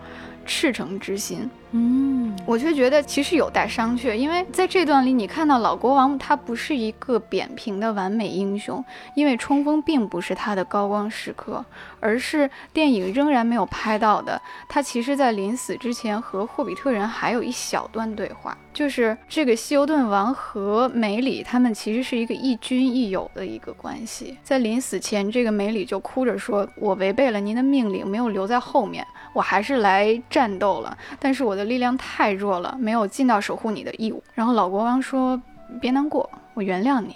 [0.46, 1.50] 赤诚之心。
[1.78, 8.82] 嗯，我却觉得其实有待商榷，因为在这段里，你看到老国王他不是一个扁平的完美英雄，
[9.14, 11.66] 因为冲锋并不是他的高光时刻，
[12.00, 14.42] 而是电影仍然没有拍到的。
[14.70, 24.38] 他其实，在临死之前和霍比特人还有一小段对话，就是这个希尤顿王和梅里他们其实是一个亦君亦友的一个关系。
[24.42, 34.24] 在临死前，这个梅里就哭着说：“我违背了您的命令，没有留在后面，我还是来战斗了，但是我的。”力量太弱了，没有尽到守护你的义务。
[34.34, 35.42] 然后老国王说
[35.82, 37.16] ：“别难过，我原谅你。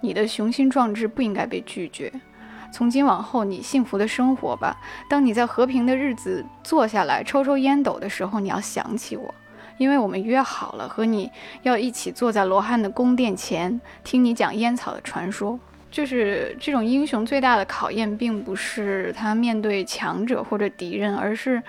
[0.00, 2.12] 你的雄心壮志不应该被拒绝。
[2.72, 4.76] 从今往后，你幸福的生活吧。
[5.08, 9.34] 当你在和平的日子坐下来抽抽烟斗的时候，你要想起我，
[9.78, 11.30] 因为我们约好了和你
[11.62, 21.62] 要一起坐在罗汉的宫殿前，听你讲烟草的传说。”就是这种英雄最大的考验，并不是他面对强者或者敌人，而是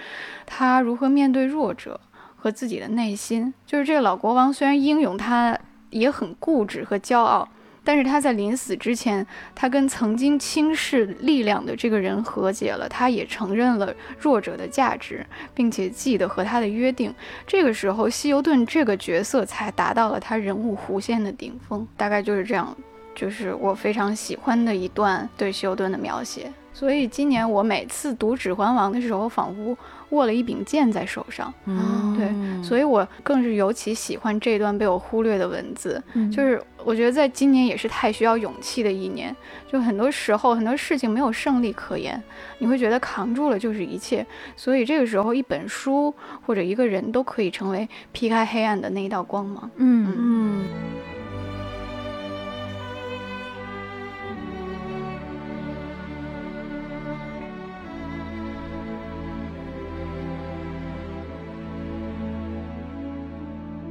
[0.46, 1.98] 他如何面对弱者。
[2.38, 5.58] 和自己的内心，就是这个老国王虽然英勇，他
[5.90, 7.50] 也很固执和骄傲，
[7.84, 9.26] 但是他在临死之前，
[9.56, 17.14] 他跟曾经轻视力量的这个人和解了，他也承认了弱者的价值，并且记得和他的约定。
[17.48, 22.76] 这个时候，西游顿这个角色才达到了他人物弧线的顶峰，大概就是这样，
[23.16, 26.52] 就是我非常喜欢的一段对西游顿的描写。
[26.74, 29.76] 所以今年我每次读《指环王》的时候，仿佛。
[30.10, 36.02] 握了一柄剑在手上，嗯，对，所以我更是尤其喜欢这段被我忽略的文字。
[36.32, 39.36] 就是我觉得在今年也是太需要勇气的一年，
[39.70, 42.22] 就很多时候很多事情没有胜利可言，
[42.60, 44.26] 你会觉得扛住了就是一切。
[44.56, 46.14] 所以这个时候，一本书
[46.46, 49.70] 或者一个人都可以成为劈开黑暗的那一道光芒。
[49.76, 50.66] 嗯嗯。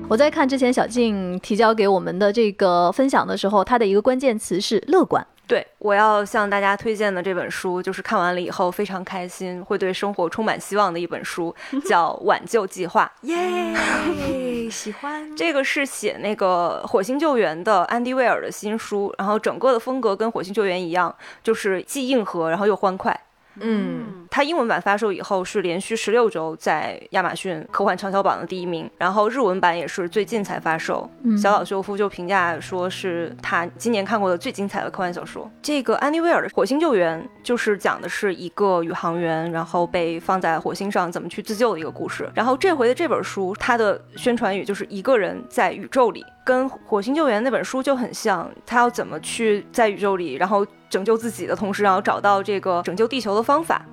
[0.09, 5.27] 我在看之前小静提交给我们的这个分享的时候，它的一个关键词是乐观。
[5.49, 11.55] 对我要向大家推荐的这本书，就是看完了以后非常开心，会对生活充满希望的一本书，
[11.85, 13.11] 叫《挽救计划》。
[13.27, 23.21] 耶，喜欢这个是写那个《火星救援》的安迪·威尔的新书，然后整个的风格跟《火星救援》一样，就是既硬核，然后又欢快。
[23.61, 31.09] 嗯，它英文版发售以后是连续十六周在亚马逊科幻畅销榜的第一名，然后日文版也是最近才发售。
[31.41, 35.51] 小岛秀夫就评价说是他今年看过的最精彩的科幻小说。
[35.63, 42.31] 这个安妮威尔的《火星救援》就是讲的是一个宇航员，然后被放在火星上怎么去自救的一个故事。
[42.35, 46.25] 然后这回的这本书，它的宣传语就是一个人在宇宙里。
[46.45, 53.85] 跟《火星救援》那本书就很像，他要怎么去在宇宙里，然后拯救自己的同时，然后找到这个拯救地球的方法。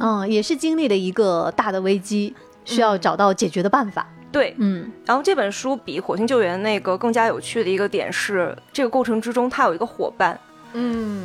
[0.00, 2.34] 嗯，也是经历了一个大的危机，
[2.64, 4.06] 需要找到解决的办法。
[4.30, 4.90] 对，嗯。
[5.06, 10.38] 然后这本书比《火星救援》那个更加有趣的一个点是，这个过程之中他有一个伙伴。
[10.74, 11.24] 嗯，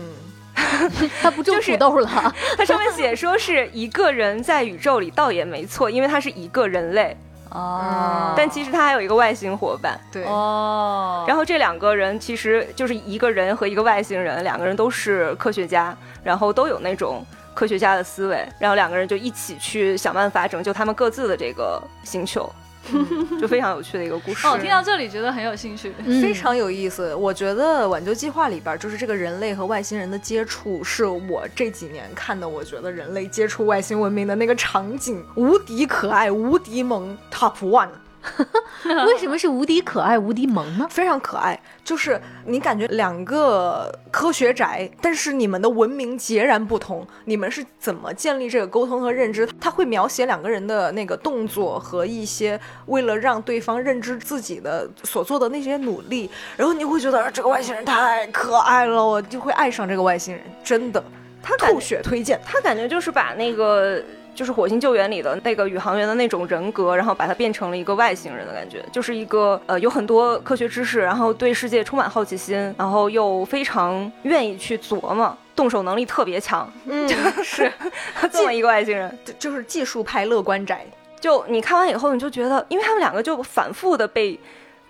[1.21, 2.33] 他不种土豆了。
[2.55, 7.17] 他上面写说是一个人在宇宙里，倒也没错，因为他是一个人类。
[7.51, 11.25] 哦，但其实他还有一个外星伙伴，对哦。
[11.27, 22.49] 然后这两个人其实就是一个人和一个外星人，两个人都是科学家，然后都有那种科学家的思维，然后两个人就一起去想办法拯救他们各自的这个星球。
[23.39, 24.47] 就非常有趣的一个故事。
[24.47, 27.13] 哦，听到这里觉得很有兴趣，非常有意思。
[27.15, 37.89] 我觉得挽救计划里边，就是这个人类和外星人的接触，是我这几年看的，我觉得人类接触外星文明的那个场景，无敌可爱，无敌萌，Top One。
[39.07, 40.87] 为什么是无敌可爱、无敌萌呢？
[40.89, 47.05] 非常可爱，就是你感觉两个科学宅，但是你们的文明截然不同。
[47.25, 49.47] 你们是怎么建立这个沟通和认知？
[49.59, 61.03] 他会描写两个人的那个动作和一些为了让对方认知自己的所做的那些努力，然后你会觉得这个外星人太可爱了，我就会爱上这个外星人，真的。
[61.43, 63.99] 他吐血推荐，他感觉就是把那个
[64.41, 77.07] 就是《火星救援》里的那个宇航员的那种人格，然后把它变成了一个外星人的感觉，就是一个呃有很多科学知识，然后对世界充满好奇心，然后又非常愿意去琢磨，动手能力特别强，嗯，
[77.43, 77.71] 是
[78.33, 80.83] 这么一个外星人，就是技术派乐观宅。
[81.19, 84.39] 就你看完以后，你就觉得，因为他们两个就反复的被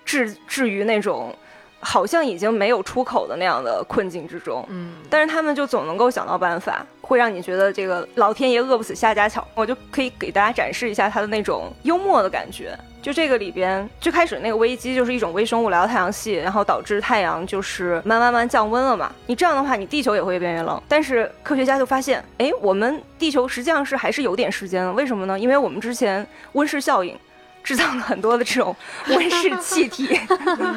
[0.06, 1.36] 置置于那种。
[1.82, 9.46] 好像已经没有出口的那样的困境之中，嗯，但是他们就总能够想到办法，会让你觉得这个老天爷饿不死夏家巧。
[9.56, 12.78] 我就可以给大家展示一下他的那种幽默的感觉。
[13.02, 19.12] 就这个里边最开始那个危机就是一种微生物来到太阳系，然后导致太阳就是慢慢慢降温了嘛。
[19.26, 20.80] 你这样的话，你地球也会越变越冷。
[20.88, 24.94] 但是科学家就发现，哎，我们地球实际上是还是有点时间的。
[24.94, 25.40] 为什么呢？
[25.40, 27.18] 因为我们之前温室效应。
[27.64, 28.76] 制造了很多的这种
[29.08, 30.20] 温室气体，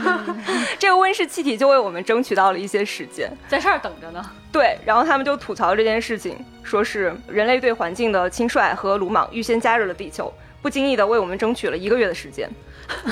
[0.78, 4.24] 这个温室气体就为我们争取到了一些时间，在这儿等着呢。
[4.53, 10.32] 对，然后他们就吐槽这件事情，说是人类对环境的轻率和鲁莽，预先加热了地球，
[10.62, 12.49] 不经意的为我们争取了一个月的时间。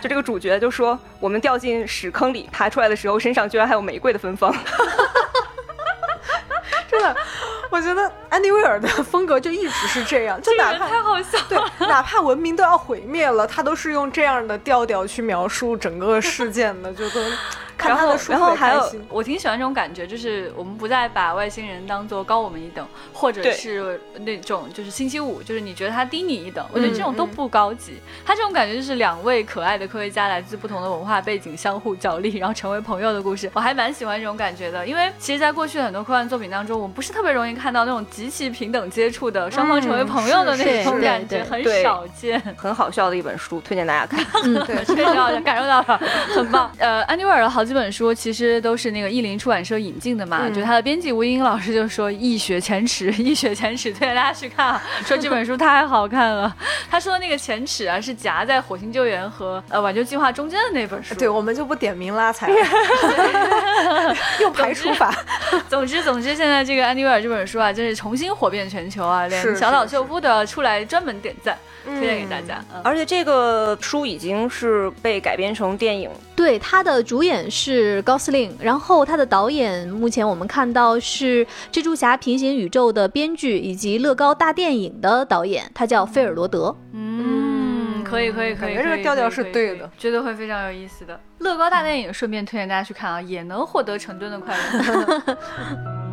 [0.00, 4.54] 就这个主角就说，我们掉进屎坑里，爬出来的时候身上居然还有玫瑰的芬芳。
[6.90, 7.16] 真的，
[7.70, 17.20] 我觉得安迪威尔的风格就一直是这样，就哪怕太好笑，对，哪怕文明都要毁灭了，他都是用这样的调调去描述整个事件的，就都。
[17.78, 27.94] 然后，然后还有，我挺喜欢这种感觉，就是我们不再把外星人当做高我们一等，或者是那种就是星期五，就是你觉得他低你一等，我觉得这种都不高级。
[28.26, 33.48] 他这种感觉就是两位可爱的科学家来自不同的文化背景，相互角力，然后成为朋友的故事。
[33.54, 42.42] 我还蛮喜欢这种感觉的，因为其实，在过去很多科幻作品当中，我们不是特别容易看到那种极其平等接触的双方成为朋友的那种感觉，很少见。
[42.56, 44.24] 很好笑的一本书，推荐大家看。
[44.42, 46.00] 嗯， 对，确实好像感受到了，
[46.34, 46.70] 很棒。
[46.78, 47.64] 呃，安妮威尔的好。
[47.68, 56.56] 几本书其实都是那个译林出版社引进的嘛，就他的编辑吴英老师就说一雪前耻，一雪前耻，推荐大家去看，说这本书太好看了。
[56.90, 61.14] 他说的那个前耻啊，是夹在火星救援和呃挽救计划中间的那本书。
[61.14, 62.56] 对，我们就不点名拉踩了，
[64.40, 65.14] 用排除法。
[65.68, 72.64] 总之，总之，现在这个安迪威尔这本书啊，真是重新火遍全球啊，连小岛秀夫都要出来专门点赞，推荐给大家。
[72.82, 77.38] 而且这个书已经是被改编成电影，对，他的主演。
[77.50, 86.74] 是高司令，然后他的导演目前我们看到是《蜘蛛侠：平行宇宙》的编剧以及乐高大电影的导演，他叫菲尔罗德。
[86.92, 87.47] 嗯，
[88.08, 91.20] 可以可以可以，这个调调是对的，绝对会非常有意思的。
[91.38, 95.36] 乐高大电影顺便推荐大家去看啊，也能获得成吨的快乐。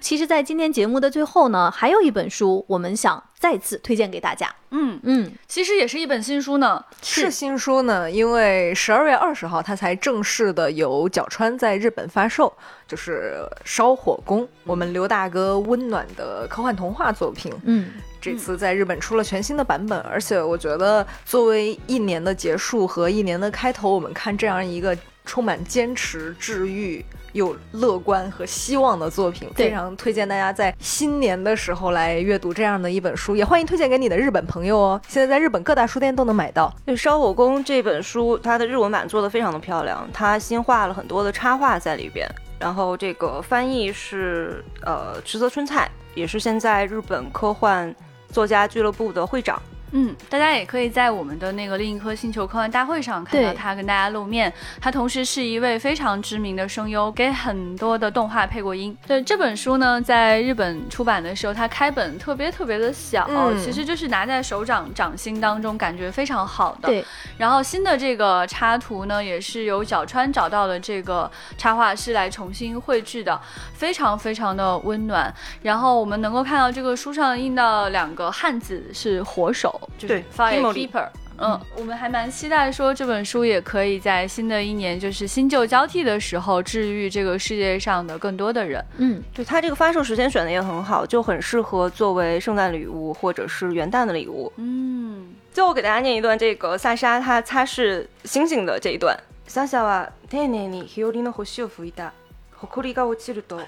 [0.00, 4.48] 其实，在今天节目的最后呢，还有一本书，我们想再次推荐给大家。
[4.70, 12.50] 嗯嗯，其实也是一本新书呢，是新书呢，因为十二月二十号它才正式的由角川在日本发售，
[12.86, 17.52] 就是《烧火工》，我们刘大哥温暖的科幻童话作品。
[17.64, 17.90] 嗯，
[18.20, 27.04] 这次在日本出了全新的版本，而且我觉得作为一年的结束和一年的开头，我们看这样一个充满坚持、治愈。
[27.32, 35.00] 有乐观和希望的作品，非常推荐大家在新年的时候来阅读这样的一本书，也欢迎推荐给你的日本朋友哦。
[35.08, 36.74] 现在在日本各大书店都能买到。
[36.96, 42.28] 《烧火工》这本书，它的日文版做的非常的漂亮，它新画了很多的插画在里边，
[42.58, 47.94] 然后这个翻译是呃池泽春菜，也是现在日本科幻
[48.28, 49.60] 作家俱乐部的会长。
[49.92, 54.52] 嗯，大家也可以在我们的那个另一颗星球科幻大会上看到他跟大家露面。
[54.80, 58.96] 他同时是一位非常知名的声优，给很多的动画配过音。
[59.06, 63.28] 对这本书呢，在日本出版的时候，它开本特别特别的小，
[63.58, 66.88] 其实就是拿在手掌掌心当中，感觉非常好的。
[66.88, 67.04] 对。
[67.36, 73.38] 然后新的这个插图呢，也是由角川找到了这个插画师来重新绘制的，
[73.74, 75.32] 非常非常的温暖。
[75.60, 79.78] 然后我们能够看到这个书上印到两个汉字是火手。
[79.99, 88.83] 对，Fire Keeper，嗯，我们还蛮期待说这本书也可以在新的一年，就是新旧交替的时候，治愈这个世界上的更多的人。
[88.97, 94.51] 嗯，对，它这个发售时间选的也很好，就很适合作为圣诞礼物或者是元旦的礼物。
[94.57, 99.17] 嗯，最后给大家念一段这个萨莎她擦拭星星的这一段。
[99.47, 102.11] 萨莎は丁寧に日和の星を拭いた。
[102.59, 103.59] 埃が落ちると、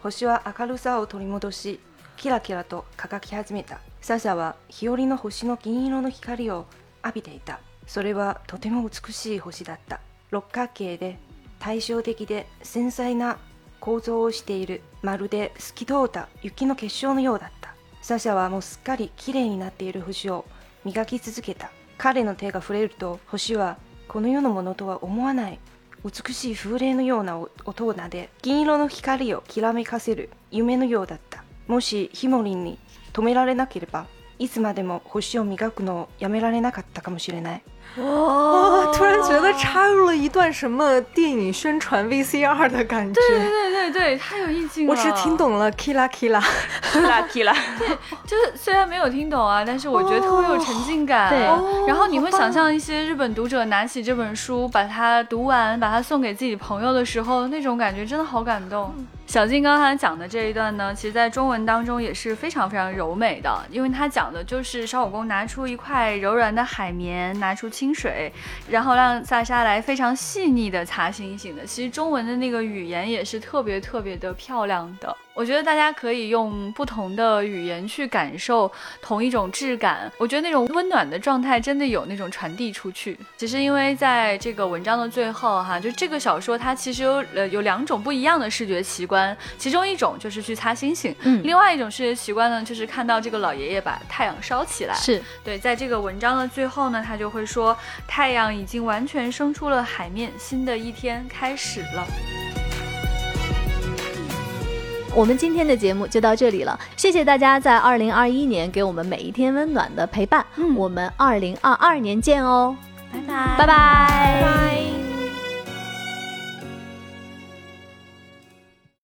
[0.00, 1.80] 星は明るさを取り戻し、
[2.21, 3.79] キラキラと輝き始めた。
[3.99, 6.67] サシャは日和の星の銀色の光を
[7.03, 7.59] 浴びていた。
[7.87, 10.01] それはとても美しい星だった。
[10.29, 11.17] 六角形で
[11.57, 13.39] 対照的で繊細な
[13.79, 14.83] 構造をしている。
[15.01, 17.73] まるで透き通った雪の結晶のようだった。
[18.03, 20.45] サシャはもうすっかり綺麗になっている星を
[20.85, 21.71] 磨き続けた。
[21.97, 25.57] 彼の手が触れると星はこの世のものとは思わない。
[26.05, 31.30] 美しい風鈴のような音をなで銀色の光をきらめかせる夢のようだった。
[31.66, 32.78] もしヒモリンに
[33.12, 34.06] 止められなければ
[34.38, 37.62] いつまでも星を磨くのをやめられなかったかもしれない
[37.96, 38.92] 哇！
[38.92, 43.18] 突然觉得插入了一段什么电影宣传 VCR 的感觉。
[43.18, 44.92] 对对对对，太有意境了。
[44.92, 46.42] 我只听懂了 kila kila
[46.92, 47.54] kila kila。
[47.78, 47.88] 对，
[48.26, 51.30] 就是虽然没有听懂啊，但是我觉得特别有沉浸感。
[51.30, 51.40] 对，
[51.86, 58.92] 然后你会想象一些日本读者拿起这本书，把它读完，把它送给自己朋友的时候，那种感觉真的好感动。
[59.31, 68.29] 小静刚才讲的这一段呢，其实在中文当中也是非常非常柔美的，因为它讲的就是烧火工拿出一块柔软的海绵，拿出清水，
[68.67, 71.65] 然后让萨莎来非常细腻的擦星星的。
[71.65, 75.15] 其实中文的那个语言也是特别特别的漂亮的。
[75.41, 80.11] 我觉得大家可以用不同的语言去感受同一种质感。
[80.19, 83.17] 我觉得那种温暖的状态真的有那种传递出去。
[83.35, 94.93] 只是因为在这个文章的最后，哈，就这个小说它其实有呃有两种不一样的视觉奇观，其中一种就是去擦星星，嗯，另外一种视觉奇观呢，就是看到这个老爷爷把太阳烧起来。
[94.93, 97.75] 是对，在这个文章的最后呢，他就会说
[98.07, 102.60] 太阳已经完全升出了海面，新的一天开始了。
[105.13, 110.45] 我们今天的节目就到这里了，谢谢大家在二零二一年给我们每一天温暖的陪伴。
[110.55, 112.75] 嗯，我们二零二二年见哦，
[113.11, 115.10] 拜拜，拜拜，拜拜。